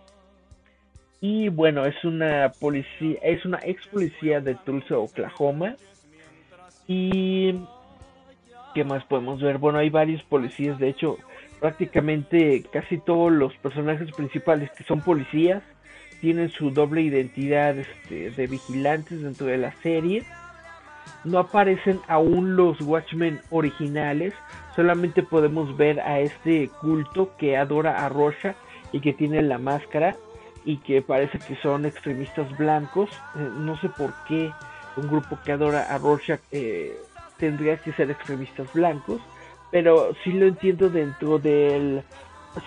[1.22, 5.76] Y bueno, es una policía, es una ex policía de Tulsa, Oklahoma.
[6.88, 7.60] Y
[8.74, 9.58] ¿qué más podemos ver?
[9.58, 11.18] Bueno, hay varios policías, de hecho,
[11.60, 15.62] prácticamente casi todos los personajes principales que son policías
[16.22, 20.24] tienen su doble identidad este, de vigilantes dentro de la serie.
[21.24, 24.34] No aparecen aún los Watchmen originales,
[24.76, 28.56] solamente podemos ver a este culto que adora a Rocha
[28.92, 30.16] y que tiene la máscara
[30.66, 33.10] y que parece que son extremistas blancos.
[33.36, 34.52] Eh, no sé por qué
[34.98, 36.98] un grupo que adora a Rorschach eh,
[37.38, 39.22] tendría que ser extremistas blancos,
[39.72, 42.04] pero sí lo entiendo dentro del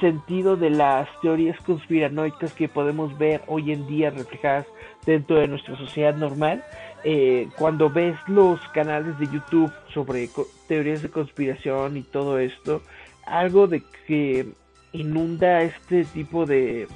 [0.00, 4.66] sentido de las teorías conspiranoicas que podemos ver hoy en día reflejadas
[5.04, 6.64] dentro de nuestra sociedad normal.
[7.04, 10.28] Eh, cuando ves los canales de YouTube sobre
[10.68, 12.82] teorías de conspiración y todo esto,
[13.26, 14.46] algo de que
[14.92, 16.86] inunda este tipo de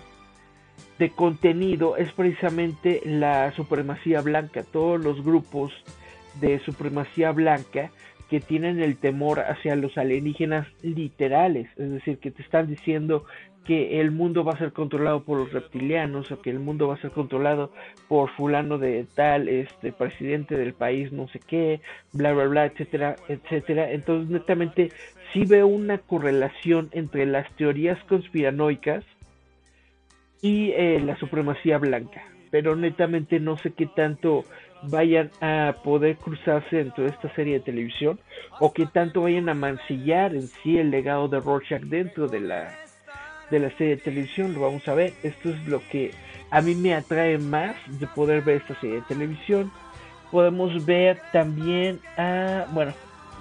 [0.98, 5.72] de contenido es precisamente la supremacía blanca, todos los grupos
[6.40, 7.90] de supremacía blanca
[8.30, 13.24] que tienen el temor hacia los alienígenas literales, es decir, que te están diciendo
[13.66, 16.94] que el mundo va a ser controlado por los reptilianos o que el mundo va
[16.94, 17.72] a ser controlado
[18.08, 21.80] por fulano de tal, este presidente del país, no sé qué,
[22.12, 23.90] bla bla bla, etcétera, etcétera.
[23.90, 24.92] Entonces, netamente
[25.32, 29.04] sí veo una correlación entre las teorías conspiranoicas
[30.42, 32.22] y eh, la supremacía blanca.
[32.50, 34.44] Pero netamente no sé qué tanto
[34.82, 38.20] vayan a poder cruzarse dentro de esta serie de televisión
[38.60, 42.85] o qué tanto vayan a mancillar en sí el legado de Rorschach dentro de la
[43.50, 45.12] de la serie de televisión lo vamos a ver.
[45.22, 46.12] Esto es lo que
[46.50, 49.70] a mí me atrae más de poder ver esta serie de televisión.
[50.30, 52.92] Podemos ver también a bueno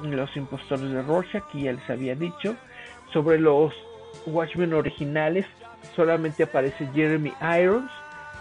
[0.04, 2.56] los impostores de Rorschach que ya les había dicho
[3.14, 3.74] sobre los
[4.26, 5.46] Watchmen originales.
[5.96, 7.92] Solamente aparece Jeremy Irons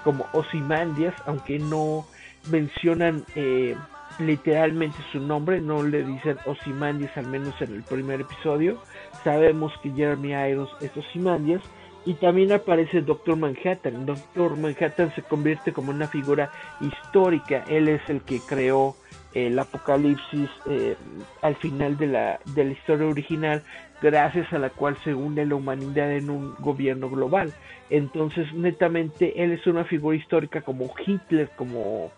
[0.02, 2.06] como Ozymandias, aunque no
[2.50, 3.74] mencionan eh,
[4.18, 8.78] literalmente su nombre, no le dicen Ozymandias al menos en el primer episodio.
[9.22, 11.62] Sabemos que Jeremy Irons es Ozymandias
[12.06, 14.06] y también aparece Doctor Manhattan.
[14.06, 16.50] Doctor Manhattan se convierte como una figura
[16.80, 17.64] histórica.
[17.68, 18.96] Él es el que creó
[19.32, 20.96] el apocalipsis eh,
[21.42, 23.62] al final de la, de la historia original
[24.00, 27.52] gracias a la cual se une la humanidad en un gobierno global.
[27.90, 32.12] Entonces, netamente, él es una figura histórica como Hitler, como,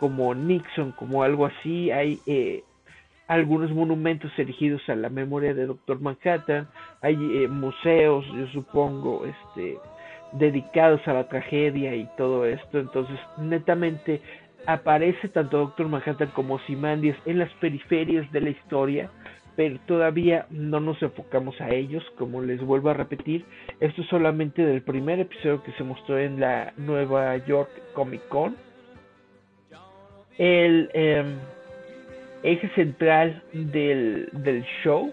[0.00, 1.90] como Nixon, como algo así.
[1.90, 2.64] Hay eh,
[3.28, 6.68] algunos monumentos erigidos a la memoria de Doctor Manhattan,
[7.00, 9.78] hay eh, museos, yo supongo, este
[10.32, 12.78] dedicados a la tragedia y todo esto.
[12.78, 14.22] Entonces, netamente
[14.66, 19.10] aparece tanto Doctor Manhattan como Simandias en las periferias de la historia
[19.56, 23.44] pero todavía no nos enfocamos a ellos, como les vuelvo a repetir,
[23.80, 28.56] esto es solamente del primer episodio que se mostró en la Nueva York Comic Con.
[30.38, 31.36] El em,
[32.42, 35.12] eje central del, del, show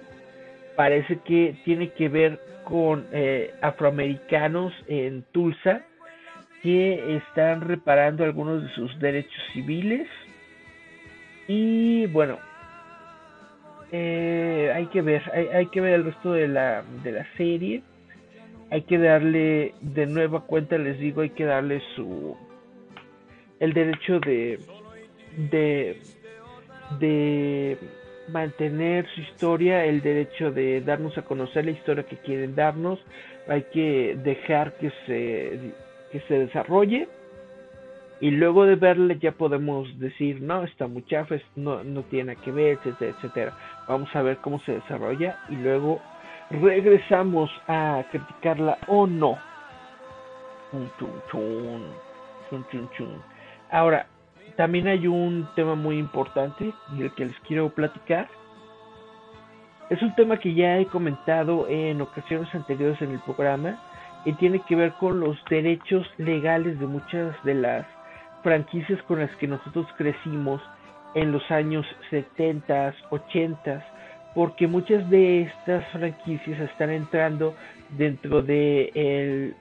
[0.75, 5.83] parece que tiene que ver con eh, afroamericanos en Tulsa
[6.63, 10.07] que están reparando algunos de sus derechos civiles
[11.47, 12.37] y bueno
[13.91, 15.23] eh, hay que ver,
[15.53, 17.81] hay, que ver el resto de la, de la serie.
[18.71, 22.37] Hay que darle de nueva cuenta, les digo, hay que darle su
[23.59, 24.59] el derecho de
[25.51, 25.99] de
[26.99, 27.77] de
[28.29, 32.99] mantener su historia, el derecho de darnos a conocer la historia que quieren darnos.
[33.47, 35.73] Hay que dejar que se
[36.11, 37.07] que se desarrolle
[38.19, 42.51] y luego de verle ya podemos decir no está muy chafa no, no tiene que
[42.51, 43.57] ver etcétera etcétera.
[43.87, 46.01] Vamos a ver cómo se desarrolla y luego
[46.49, 49.37] regresamos a criticarla o no.
[53.71, 54.07] Ahora
[54.59, 58.27] también hay un tema muy importante del que les quiero platicar
[59.89, 63.81] es un tema que ya he comentado en ocasiones anteriores en el programa
[64.25, 67.85] y tiene que ver con los derechos legales de muchas de las
[68.43, 70.61] franquicias con las que nosotros crecimos
[71.15, 73.85] en los años 70, 80.
[74.35, 77.55] porque muchas de estas franquicias están entrando
[77.91, 79.55] dentro de el,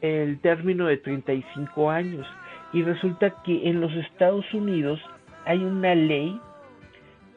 [0.00, 2.26] el término de 35 años
[2.72, 5.00] y resulta que en los Estados Unidos
[5.44, 6.40] hay una ley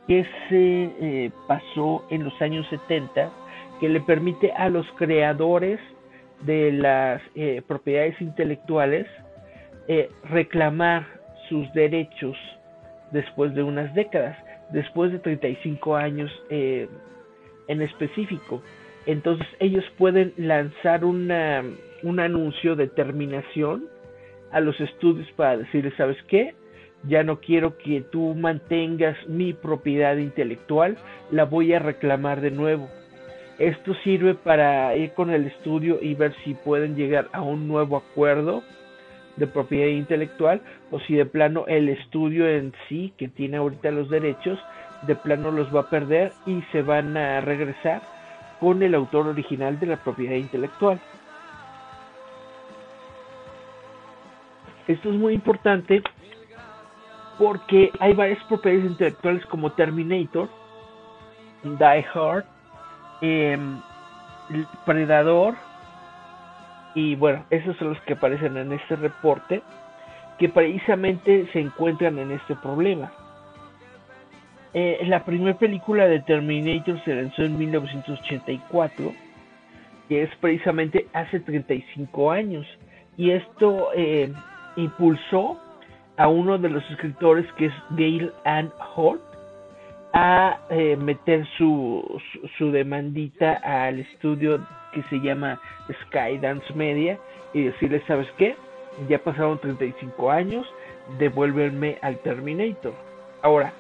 [0.08, 3.32] que se eh, pasó en los años 70
[3.80, 5.80] que le permite a los creadores
[6.42, 9.08] de las eh, propiedades intelectuales
[9.88, 11.06] eh, reclamar
[11.50, 12.38] sus derechos
[13.12, 14.38] después de unas décadas,
[14.72, 18.62] después de 35 años en específico.
[19.06, 21.64] Entonces ellos pueden lanzar una,
[22.04, 23.86] un anuncio de terminación
[24.52, 26.54] a los estudios para decirles, ¿sabes qué?
[27.08, 30.98] Ya no quiero que tú mantengas mi propiedad intelectual,
[31.32, 32.90] la voy a reclamar de nuevo.
[33.60, 37.98] Esto sirve para ir con el estudio y ver si pueden llegar a un nuevo
[37.98, 38.64] acuerdo
[39.38, 44.10] de propiedad intelectual o si de plano el estudio en sí que tiene ahorita los
[44.10, 44.60] derechos
[45.08, 48.02] de plano los va a perder y se van a regresar
[48.60, 51.00] con el autor original de la propiedad intelectual.
[54.88, 56.02] Esto es muy importante
[57.38, 60.50] porque hay varias propiedades intelectuales como Terminator,
[61.64, 62.46] Die Hard,
[63.22, 63.82] em,
[64.86, 65.56] Predador
[66.94, 69.62] y bueno, esos son los que aparecen en este reporte
[70.38, 73.12] que precisamente se encuentran en este problema.
[74.74, 79.14] Eh, la primera película de Terminator se lanzó en 1984,
[80.10, 82.68] que es precisamente hace 35 años.
[83.18, 84.34] Y esto eh,
[84.76, 85.58] impulsó
[86.18, 89.22] a uno de los escritores, que es Gail Ann Holt,
[90.14, 92.22] a eh, meter su,
[92.58, 95.60] su, demandita al estudio que se llama
[96.06, 97.20] Skydance Media
[97.54, 98.56] y decirle, ¿sabes qué?
[99.10, 100.66] Ya pasaron 35 años,
[101.20, 102.94] devuélvenme al Terminator.
[103.42, 103.74] Ahora,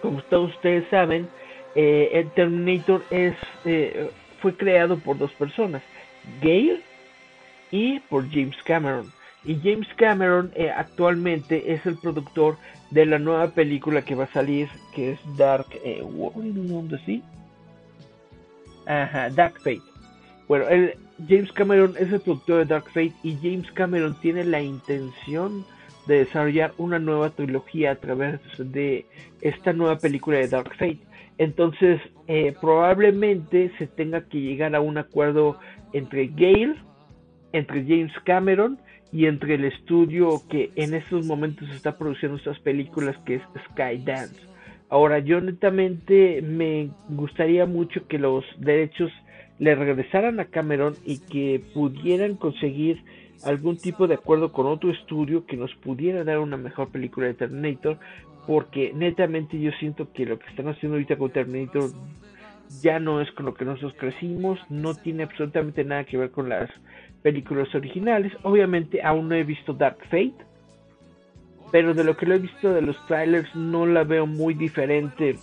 [0.00, 1.28] como todos ustedes saben,
[1.74, 3.34] eh, el Terminator es,
[3.66, 4.10] eh,
[4.40, 5.82] fue creado por dos personas,
[6.40, 6.82] Gail
[7.70, 9.12] y por James Cameron.
[9.44, 12.56] Y James Cameron eh, actualmente es el productor
[12.90, 17.22] de la nueva película que va a salir, que es Dark eh, World, ¿sí?
[18.86, 19.82] Ajá, Dark Fate.
[20.48, 20.94] Bueno, el,
[21.28, 25.64] James Cameron es el productor de Dark Fate y James Cameron tiene la intención
[26.06, 29.04] de desarrollar una nueva trilogía a través de
[29.42, 31.00] esta nueva película de Dark Fate.
[31.36, 35.58] Entonces, eh, probablemente se tenga que llegar a un acuerdo
[35.92, 36.76] entre Gale,
[37.52, 38.78] entre James Cameron
[39.12, 44.40] y entre el estudio que en estos momentos está produciendo estas películas que es Skydance.
[44.90, 49.10] Ahora, yo netamente me gustaría mucho que los derechos
[49.58, 53.02] le regresaran a Cameron y que pudieran conseguir
[53.44, 57.34] algún tipo de acuerdo con otro estudio que nos pudiera dar una mejor película de
[57.34, 57.98] Terminator,
[58.46, 61.90] porque netamente yo siento que lo que están haciendo ahorita con Terminator
[62.82, 66.48] ya no es con lo que nosotros crecimos, no tiene absolutamente nada que ver con
[66.48, 66.70] las
[67.22, 68.32] películas originales.
[68.42, 70.34] Obviamente aún no he visto Dark Fate,
[71.70, 75.36] pero de lo que lo he visto de los trailers no la veo muy diferente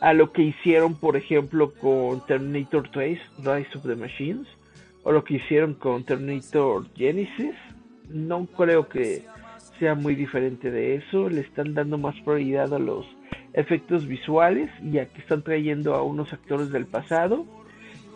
[0.00, 4.46] a lo que hicieron, por ejemplo, con Terminator 3, Rise of the Machines,
[5.02, 7.54] o lo que hicieron con Terminator Genesis.
[8.08, 9.24] No creo que
[9.78, 11.28] sea muy diferente de eso.
[11.28, 13.06] Le están dando más prioridad a los
[13.52, 17.46] efectos visuales, ya que están trayendo a unos actores del pasado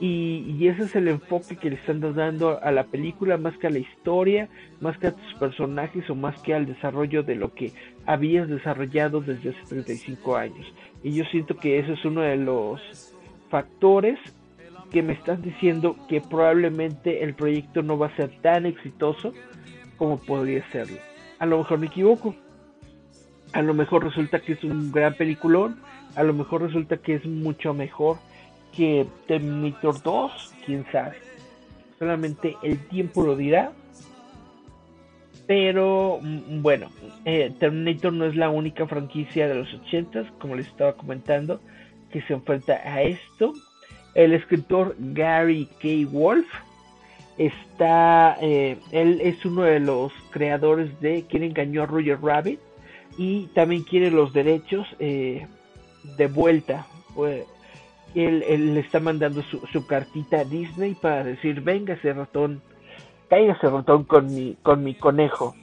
[0.05, 3.70] y, ese es el enfoque que le están dando a la película, más que a
[3.70, 4.49] la historia,
[4.80, 7.70] más que a tus personajes o más que al desarrollo de lo que
[8.05, 10.66] habías desarrollado desde hace 35 años.
[11.05, 12.80] Y yo siento que ese es uno de los
[13.49, 14.18] factores
[14.91, 19.33] que me están diciendo que probablemente el proyecto no va a ser tan exitoso
[19.99, 20.99] como podría serlo.
[21.39, 22.35] A lo mejor me equivoco.
[23.53, 25.77] A lo mejor resulta que es un gran peliculón.
[26.17, 28.19] A lo mejor resulta que es mucho mejor
[28.75, 31.17] que Terminator 2, quién sabe.
[31.99, 33.73] Solamente el tiempo lo dirá.
[35.47, 36.91] Pero mm, bueno,
[37.25, 41.61] eh, Terminator no es la única franquicia de los 80 como les estaba comentando,
[42.11, 43.53] que se enfrenta a esto.
[44.15, 46.11] El escritor Gary K.
[46.11, 46.47] Wolf
[47.37, 52.61] está, eh, él es uno de los creadores de Quien engañó a Roger Rabbit
[53.19, 55.47] y también quiere los derechos eh,
[56.17, 56.87] de vuelta.
[57.15, 57.45] Pues,
[58.15, 62.61] él, le está mandando su, cartita a Disney para decir, venga ese ratón,
[63.29, 65.55] caiga ese ratón con mi, con mi conejo.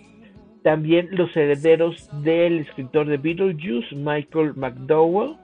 [0.64, 5.38] También los herederos del escritor de Beetlejuice, Michael McDowell,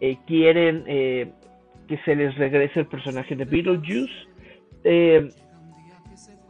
[0.00, 1.30] eh, quieren eh,
[1.86, 4.12] que se les regrese el personaje de Beetlejuice.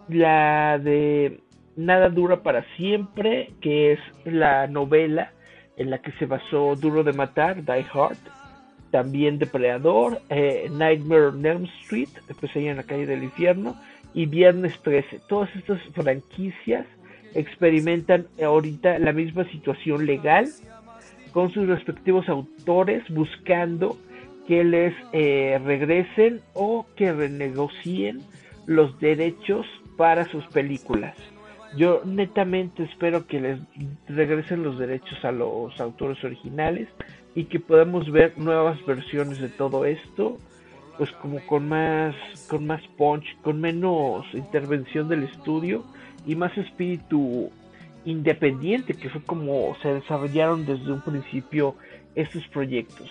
[0.08, 1.40] La de
[1.76, 5.32] Nada dura para siempre, que es la novela
[5.76, 8.18] en la que se basó Duro de Matar, Die Hard
[8.90, 12.08] también Depredador, eh, Nightmare on Elm Street,
[12.54, 13.76] ahí en la calle del infierno,
[14.14, 15.20] y Viernes 13.
[15.28, 16.86] Todas estas franquicias
[17.34, 20.48] experimentan ahorita la misma situación legal
[21.32, 23.96] con sus respectivos autores buscando
[24.48, 28.20] que les eh, regresen o que renegocien
[28.66, 29.64] los derechos
[29.96, 31.14] para sus películas.
[31.76, 33.58] Yo netamente espero que les
[34.08, 36.88] regresen los derechos a los autores originales
[37.34, 40.36] y que podamos ver nuevas versiones de todo esto,
[40.98, 42.14] pues como con más
[42.48, 45.84] con más punch, con menos intervención del estudio
[46.26, 47.50] y más espíritu
[48.04, 51.76] independiente, que fue como se desarrollaron desde un principio
[52.16, 53.08] estos proyectos.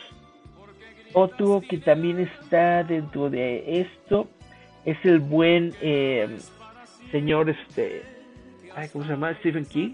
[1.13, 4.27] Otro que también está dentro de esto
[4.83, 6.37] es el buen eh,
[7.11, 8.18] señor este
[8.91, 9.33] ¿cómo se llama?
[9.39, 9.91] Stephen King.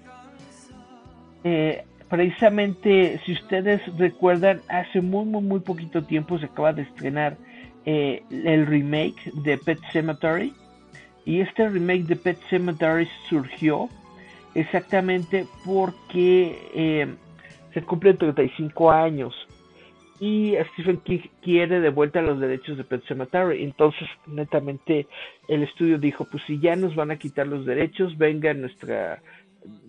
[1.43, 7.38] Eh, precisamente, si ustedes recuerdan, hace muy, muy, muy poquito tiempo se acaba de estrenar
[7.86, 10.53] eh, el remake de Pet Cemetery.
[11.26, 13.89] Y este remake de Pet Cemetery surgió
[14.53, 17.15] exactamente porque eh,
[17.73, 19.45] se cumplen 35 años
[20.20, 23.63] y Stephen King quiere de vuelta los derechos de Pet Cemetery.
[23.63, 25.07] Entonces, netamente,
[25.47, 29.22] el estudio dijo, pues si ya nos van a quitar los derechos, venga nuestra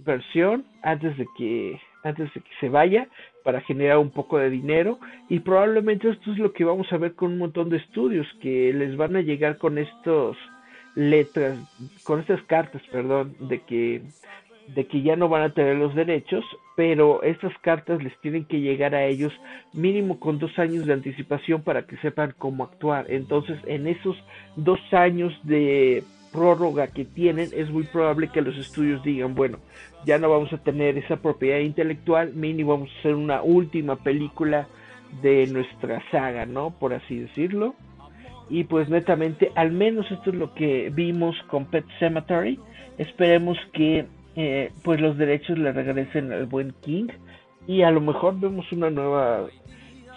[0.04, 3.08] versión antes de que antes de que se vaya
[3.42, 4.98] para generar un poco de dinero
[5.28, 8.72] y probablemente esto es lo que vamos a ver con un montón de estudios que
[8.72, 10.36] les van a llegar con estos
[10.94, 11.58] letras
[12.04, 14.02] con estas cartas perdón de que
[14.74, 16.44] de que ya no van a tener los derechos,
[16.76, 19.32] pero estas cartas les tienen que llegar a ellos
[19.72, 23.06] mínimo con dos años de anticipación para que sepan cómo actuar.
[23.08, 24.14] Entonces, en esos
[24.56, 29.58] dos años de prórroga que tienen, es muy probable que los estudios digan, bueno,
[30.04, 34.68] ya no vamos a tener esa propiedad intelectual, mínimo vamos a hacer una última película
[35.22, 36.70] de nuestra saga, ¿no?
[36.78, 37.74] Por así decirlo.
[38.50, 42.60] Y pues netamente, al menos esto es lo que vimos con Pet Cemetery.
[42.98, 44.06] Esperemos que
[44.36, 47.08] eh, pues los derechos le regresen al buen King
[47.66, 49.46] y a lo mejor vemos una nueva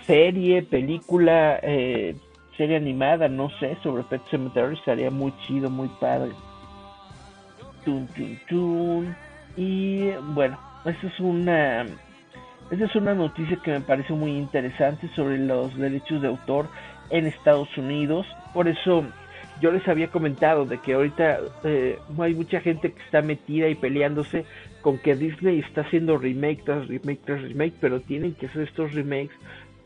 [0.05, 2.15] serie, película, eh,
[2.57, 6.31] serie animada, no sé, sobre Pet Cemetery, estaría muy chido, muy padre.
[9.55, 11.85] Y bueno, esa es una
[12.71, 16.67] esa es una noticia que me parece muy interesante sobre los derechos de autor
[17.09, 18.27] en Estados Unidos.
[18.53, 19.03] Por eso
[19.61, 23.75] yo les había comentado de que ahorita eh, hay mucha gente que está metida y
[23.75, 24.45] peleándose
[24.81, 28.93] con que Disney está haciendo remake tras remake tras remake, pero tienen que hacer estos
[28.93, 29.35] remakes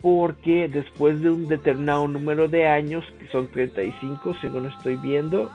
[0.01, 5.49] porque después de un determinado número de años, que son 35 según estoy viendo,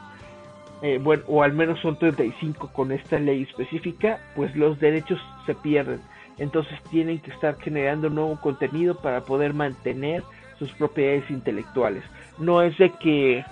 [0.80, 5.54] eh, bueno, o al menos son 35 con esta ley específica, pues los derechos se
[5.54, 6.00] pierden.
[6.38, 10.22] Entonces tienen que estar generando nuevo contenido para poder mantener
[10.58, 12.02] sus propiedades intelectuales.
[12.38, 13.44] No es de que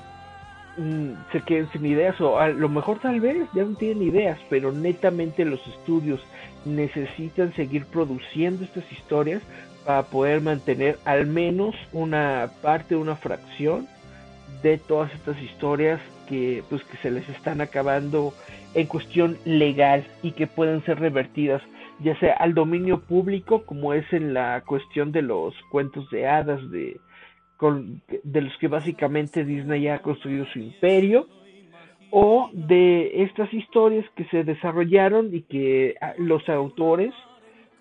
[0.78, 4.38] Mm, se queden sin ideas o a lo mejor tal vez ya no tienen ideas,
[4.50, 6.20] pero netamente los estudios
[6.66, 9.42] necesitan seguir produciendo estas historias
[9.86, 13.88] para poder mantener al menos una parte, una fracción
[14.62, 18.34] de todas estas historias que pues que se les están acabando
[18.74, 21.62] en cuestión legal y que pueden ser revertidas
[22.00, 26.70] ya sea al dominio público como es en la cuestión de los cuentos de hadas
[26.70, 27.00] de
[27.56, 31.28] con, de los que básicamente Disney ha construido su imperio,
[32.10, 37.12] o de estas historias que se desarrollaron y que ah, los autores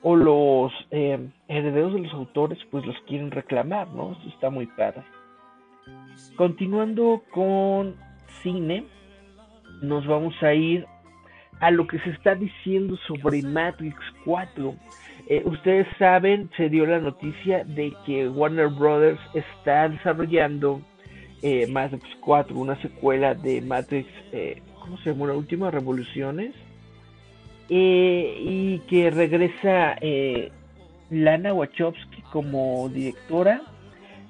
[0.01, 4.13] o los eh, herederos de los autores pues los quieren reclamar, ¿no?
[4.13, 5.03] Esto está muy padre.
[6.35, 7.95] Continuando con
[8.41, 8.85] cine,
[9.81, 10.85] nos vamos a ir
[11.59, 14.75] a lo que se está diciendo sobre Matrix 4
[15.27, 20.81] eh, ustedes saben, se dio la noticia de que Warner Brothers está desarrollando
[21.41, 25.27] eh, Matrix 4, una secuela de Matrix, eh, ¿cómo se llama?
[25.27, 26.53] La última Revoluciones.
[27.67, 29.95] y que regresa
[31.09, 33.61] Lana Wachowski como directora,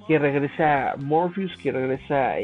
[0.07, 2.35] que regresa Morpheus, que regresa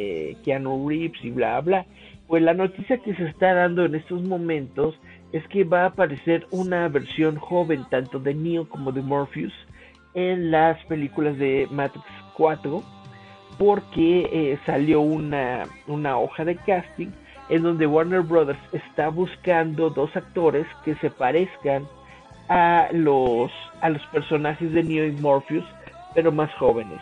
[0.44, 1.86] Keanu Reeves y bla bla.
[2.28, 5.00] Pues la noticia que se está dando en estos momentos
[5.32, 9.54] es que va a aparecer una versión joven tanto de Neo como de Morpheus
[10.14, 12.06] en las películas de Matrix
[12.36, 12.84] 4
[13.58, 17.10] porque eh, salió una, una hoja de casting
[17.50, 21.88] en donde Warner Brothers está buscando dos actores que se parezcan
[22.50, 23.52] a los,
[23.82, 25.66] a los personajes de Neo y Morpheus
[26.14, 27.00] pero más jóvenes.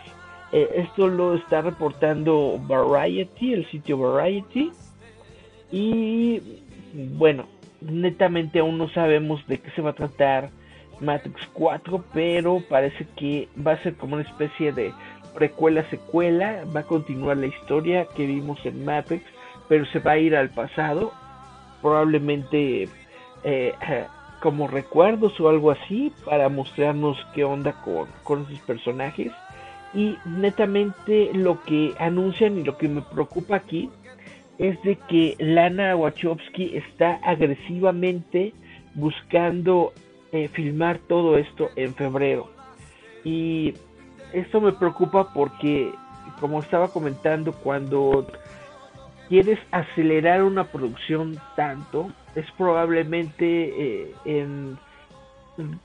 [0.52, 4.72] Eh, esto lo está reportando Variety, el sitio Variety.
[5.70, 6.40] Y
[7.16, 7.46] bueno,
[7.80, 10.50] netamente aún no sabemos de qué se va a tratar
[11.00, 14.92] Matrix 4, pero parece que va a ser como una especie de
[15.34, 19.24] precuela secuela, va a continuar la historia que vimos en Matrix,
[19.68, 21.12] pero se va a ir al pasado,
[21.80, 22.88] probablemente
[23.44, 23.74] eh,
[24.40, 29.32] como recuerdos o algo así, para mostrarnos qué onda con, con esos personajes.
[29.92, 33.90] Y netamente lo que anuncian y lo que me preocupa aquí
[34.60, 38.52] es de que Lana Wachowski está agresivamente
[38.94, 39.94] buscando
[40.32, 42.50] eh, filmar todo esto en febrero.
[43.24, 43.72] Y
[44.34, 45.90] esto me preocupa porque,
[46.40, 48.26] como estaba comentando, cuando
[49.30, 54.76] quieres acelerar una producción tanto, es probablemente eh, en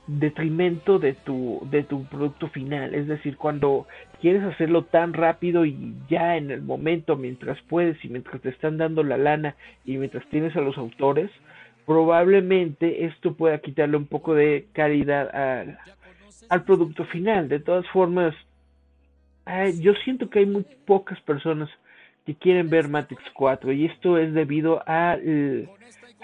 [0.07, 2.93] detrimento de tu, de tu producto final.
[2.93, 3.87] Es decir, cuando
[4.21, 8.77] quieres hacerlo tan rápido y ya en el momento, mientras puedes y mientras te están
[8.77, 9.55] dando la lana
[9.85, 11.31] y mientras tienes a los autores,
[11.85, 15.77] probablemente esto pueda quitarle un poco de calidad al,
[16.49, 17.47] al producto final.
[17.49, 18.33] De todas formas,
[19.79, 21.69] yo siento que hay muy pocas personas
[22.25, 25.17] que quieren ver Matrix 4 y esto es debido a,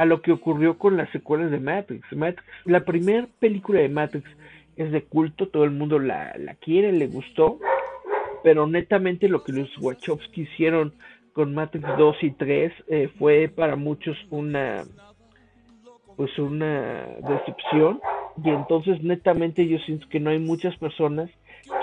[0.01, 2.11] a lo que ocurrió con las secuelas de Matrix.
[2.13, 4.27] Matrix la primera película de Matrix
[4.75, 7.59] es de culto, todo el mundo la, la quiere, le gustó,
[8.43, 10.91] pero netamente lo que los Wachowski hicieron
[11.33, 14.85] con Matrix 2 y 3 eh, fue para muchos una
[16.17, 18.01] pues una decepción
[18.43, 21.29] y entonces netamente yo siento que no hay muchas personas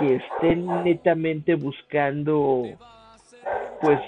[0.01, 2.65] que estén netamente buscando
[3.81, 4.01] pues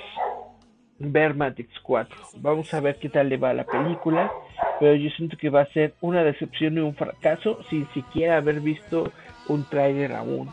[1.01, 2.17] ver Matrix 4.
[2.37, 4.31] Vamos a ver qué tal le va a la película,
[4.79, 8.61] pero yo siento que va a ser una decepción y un fracaso sin siquiera haber
[8.61, 9.11] visto
[9.49, 10.51] un trailer aún.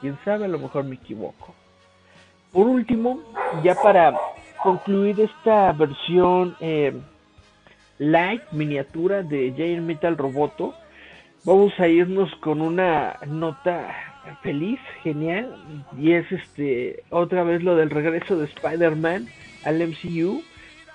[0.00, 1.54] Quién sabe, a lo mejor me equivoco.
[2.50, 3.20] Por último,
[3.62, 4.18] ya para
[4.62, 6.98] concluir esta versión eh,
[7.98, 10.74] light miniatura de Giant Metal Roboto,
[11.44, 13.94] vamos a irnos con una nota
[14.42, 15.54] feliz, genial,
[15.98, 19.28] y es este otra vez lo del regreso de Spider-Man
[19.64, 20.42] al MCU,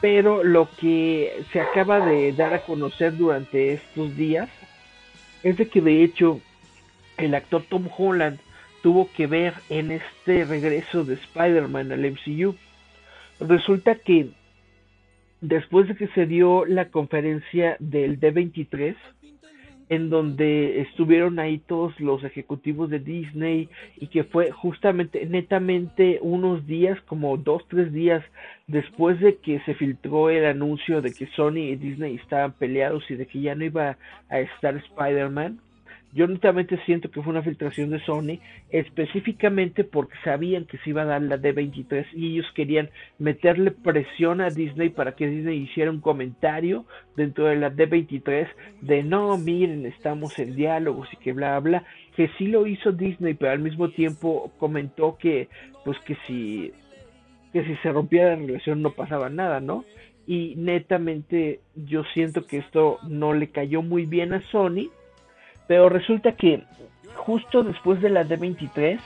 [0.01, 4.49] pero lo que se acaba de dar a conocer durante estos días
[5.43, 6.41] es de que de hecho
[7.18, 8.39] el actor Tom Holland
[8.82, 12.55] tuvo que ver en este regreso de Spider-Man al MCU.
[13.39, 14.30] Resulta que
[15.41, 18.95] después de que se dio la conferencia del D23,
[19.90, 26.66] en donde estuvieron ahí todos los ejecutivos de Disney y que fue justamente netamente unos
[26.66, 28.24] días como dos tres días
[28.68, 33.16] después de que se filtró el anuncio de que Sony y Disney estaban peleados y
[33.16, 33.98] de que ya no iba
[34.30, 35.60] a estar Spider-Man
[36.16, 38.39] yo netamente siento que fue una filtración de Sony,
[38.70, 42.89] específicamente porque sabían que se iba a dar la D23 y ellos querían
[43.20, 46.86] meterle presión a Disney para que Disney hiciera un comentario
[47.18, 48.47] dentro de la D23
[48.80, 51.84] de no, miren, estamos en diálogos y que bla, bla,
[52.16, 55.49] que sí lo hizo Disney, pero al mismo tiempo comentó que,
[55.84, 56.72] pues que si,
[57.51, 59.84] que si se rompía la relación no pasaba nada, ¿no?
[60.26, 64.89] Y netamente yo siento que esto no le cayó muy bien a Sony
[65.68, 66.63] pero resulta que
[67.16, 68.99] justo después de la D23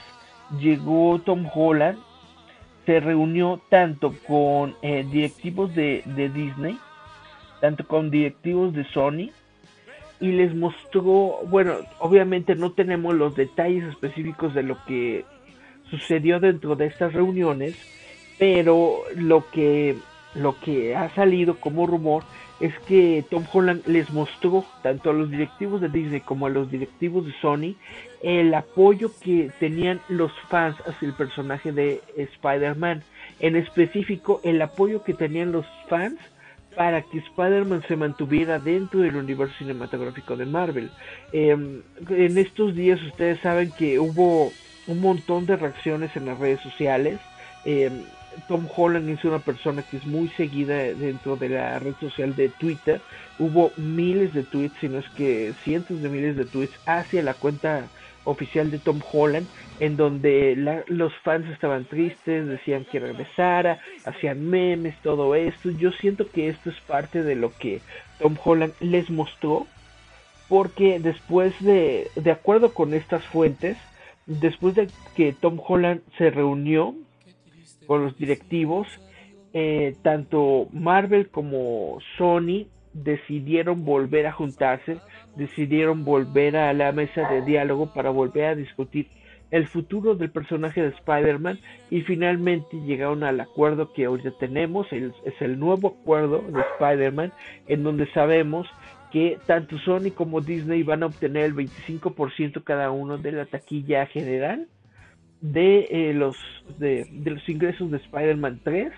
[0.58, 1.98] llegó Tom Holland,
[2.86, 6.78] se reunió tanto con eh, directivos de, de, Disney,
[7.60, 9.30] tanto con directivos de Sony,
[10.18, 15.24] y les mostró, bueno, obviamente no tenemos los detalles específicos de lo que
[15.88, 17.76] sucedió dentro de estas reuniones,
[18.38, 19.96] pero lo que,
[20.34, 22.24] lo que ha salido como rumor
[22.60, 26.70] es que Tom Holland les mostró tanto a los directivos de Disney como a los
[26.70, 27.74] directivos de Sony
[28.22, 33.02] el apoyo que tenían los fans hacia el personaje de Spider-Man.
[33.40, 36.18] En específico, el apoyo que tenían los fans
[36.76, 40.90] para que Spider-Man se mantuviera dentro del universo cinematográfico de Marvel.
[41.32, 44.52] Em, en estos días ustedes saben que hubo
[44.86, 47.18] un montón de reacciones en las redes sociales.
[47.64, 48.02] Em,
[48.48, 52.48] Tom Holland es una persona que es muy seguida dentro de la red social de
[52.48, 53.00] Twitter.
[53.38, 57.34] Hubo miles de tweets, si no es que cientos de miles de tweets hacia la
[57.34, 57.88] cuenta
[58.24, 59.46] oficial de Tom Holland,
[59.78, 60.54] en donde
[60.88, 65.70] los fans estaban tristes, decían que regresara, hacían memes, todo esto.
[65.70, 67.80] Yo siento que esto es parte de lo que
[68.18, 69.66] Tom Holland les mostró,
[70.48, 73.76] porque después de, de acuerdo con estas fuentes,
[74.26, 76.94] después de que Tom Holland se reunió
[77.90, 78.86] con los directivos,
[79.52, 84.98] eh, tanto Marvel como Sony decidieron volver a juntarse,
[85.34, 89.08] decidieron volver a la mesa de diálogo para volver a discutir
[89.50, 91.58] el futuro del personaje de Spider-Man
[91.90, 97.32] y finalmente llegaron al acuerdo que hoy ya tenemos, es el nuevo acuerdo de Spider-Man
[97.66, 98.68] en donde sabemos
[99.10, 104.06] que tanto Sony como Disney van a obtener el 25% cada uno de la taquilla
[104.06, 104.68] general
[105.40, 106.36] de eh, los
[106.78, 108.92] de, de los ingresos de Spider-Man 3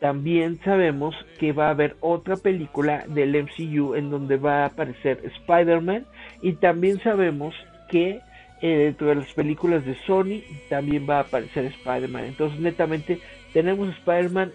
[0.00, 5.20] también sabemos que va a haber otra película del MCU en donde va a aparecer
[5.24, 6.04] Spider-Man
[6.42, 7.54] y también sabemos
[7.88, 8.20] que
[8.60, 12.24] eh, dentro de las películas de Sony también va a aparecer Spider-Man.
[12.24, 13.18] Entonces netamente
[13.52, 14.52] tenemos Spider-Man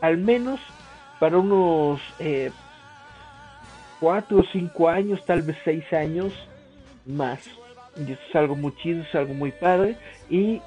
[0.00, 0.58] al menos
[1.20, 2.50] para unos eh,
[4.00, 6.32] 4 o 5 años, tal vez 6 años
[7.06, 7.48] más.
[7.96, 9.96] Y esto es algo muy chido, es algo muy padre.
[10.30, 10.60] Y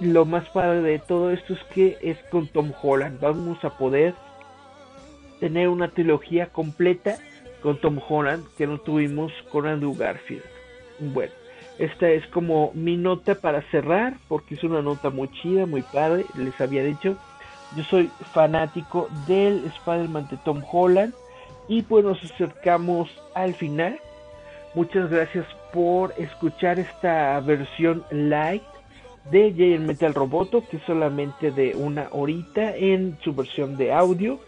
[0.00, 3.20] lo más padre de todo esto es que es con Tom Holland.
[3.20, 4.14] Vamos a poder
[5.40, 7.18] tener una trilogía completa
[7.62, 10.44] con Tom Holland que no tuvimos con Andrew Garfield.
[10.98, 11.32] Bueno,
[11.78, 16.24] esta es como mi nota para cerrar porque es una nota muy chida, muy padre.
[16.36, 17.16] Les había dicho,
[17.76, 21.12] yo soy fanático del Spider-Man de Tom Holland
[21.68, 23.98] y pues nos acercamos al final.
[24.76, 28.62] Muchas gracias por escuchar esta versión light
[29.30, 34.38] de J Metal Roboto, que es solamente de una horita en su versión de audio.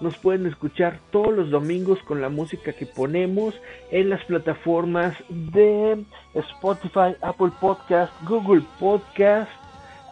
[0.00, 3.60] Nos pueden escuchar todos los domingos con la música que ponemos
[3.90, 6.04] en las plataformas de
[6.34, 9.50] Spotify, Apple Podcast, Google Podcast,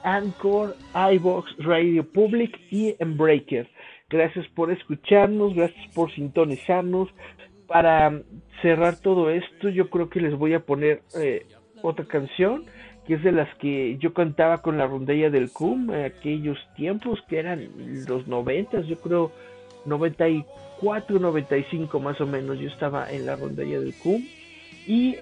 [0.02, 0.74] Anchor,
[1.12, 3.70] iBox, Radio Public y Breaker.
[4.08, 7.08] Gracias por escucharnos, gracias por sintonizarnos.
[7.70, 8.20] Para
[8.62, 11.46] cerrar todo esto, yo creo que les voy a poner eh,
[11.82, 12.64] otra canción
[13.06, 17.20] que es de las que yo cantaba con la rondella del CUM, en aquellos tiempos
[17.28, 17.68] que eran
[18.08, 19.30] los noventas, yo creo
[19.84, 24.20] 94, 95 más o menos, yo estaba en la rondella del CUM
[24.88, 25.16] y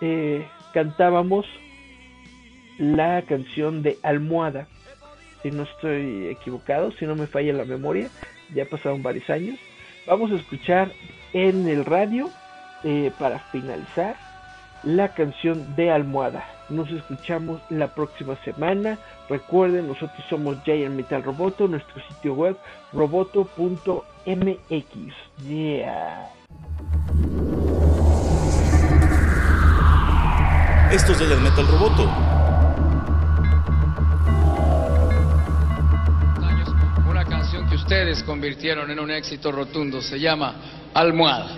[0.00, 1.46] eh, cantábamos
[2.76, 4.66] la canción de Almohada,
[5.44, 8.08] si no estoy equivocado, si no me falla la memoria,
[8.52, 9.60] ya pasaron varios años.
[10.08, 10.90] Vamos a escuchar
[11.34, 12.30] en el radio,
[12.84, 14.16] eh, para finalizar,
[14.84, 16.46] la canción de Almohada.
[16.68, 18.98] Nos escuchamos la próxima semana.
[19.28, 22.56] Recuerden, nosotros somos Giant Metal Roboto, nuestro sitio web
[22.92, 23.54] roboto.mx.
[25.46, 26.30] Yeah.
[30.92, 32.04] Esto es Giant Metal Roboto.
[37.10, 40.54] Una canción que ustedes convirtieron en un éxito rotundo se llama
[40.94, 41.50] Almohada.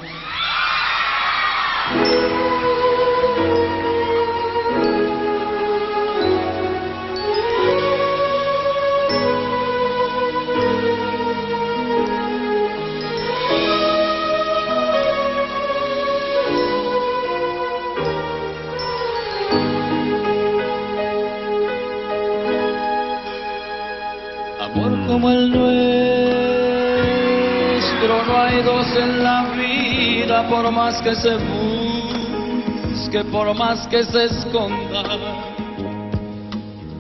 [30.44, 35.02] Por más que se busque, por más que se esconda.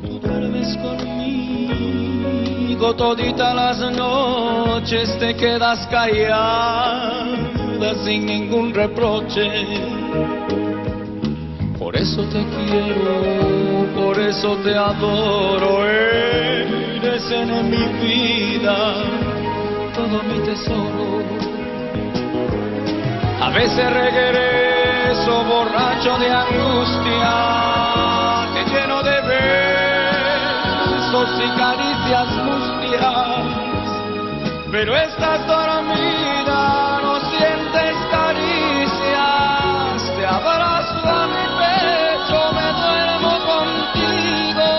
[0.02, 1.36] Tú duermes conmigo
[2.94, 6.84] todita las noches, te quedas callada
[8.04, 9.50] sin ningún reproche.
[11.78, 18.94] Por eso te quiero, por eso te adoro, eres en mi vida
[19.94, 21.45] todo mi tesoro.
[23.46, 27.32] A veces regreso borracho de angustia,
[28.52, 29.20] te lleno de
[30.90, 33.86] besos y caricias mustias,
[34.72, 44.70] pero estás dormida, no sientes caricias, te abrazo a mi pecho, me duermo contigo,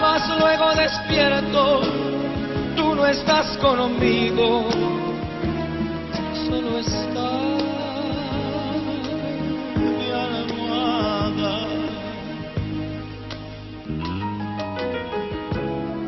[0.00, 1.82] mas luego despierto,
[2.74, 4.95] tú no estás conmigo,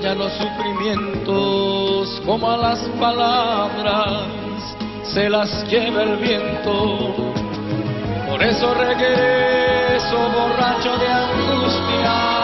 [0.00, 4.28] ya los sufrimientos, como a las palabras,
[5.02, 7.32] se las lleva el viento.
[8.30, 12.41] Por eso regreso borracho de angustia,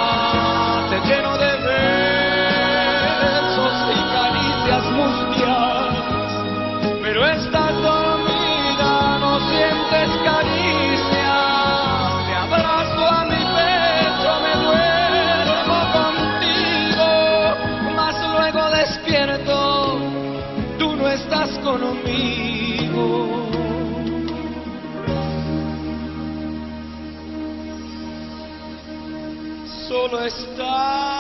[30.11, 31.18] solo está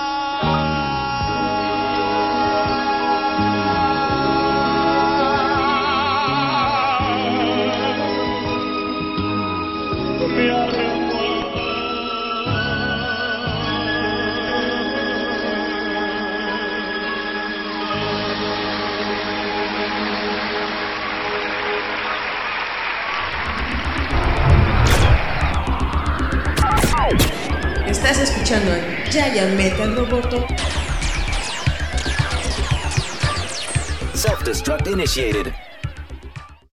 [27.98, 30.46] Estás escuchando a Giant Metal Roboto.
[34.14, 35.52] Self-destruct initiated.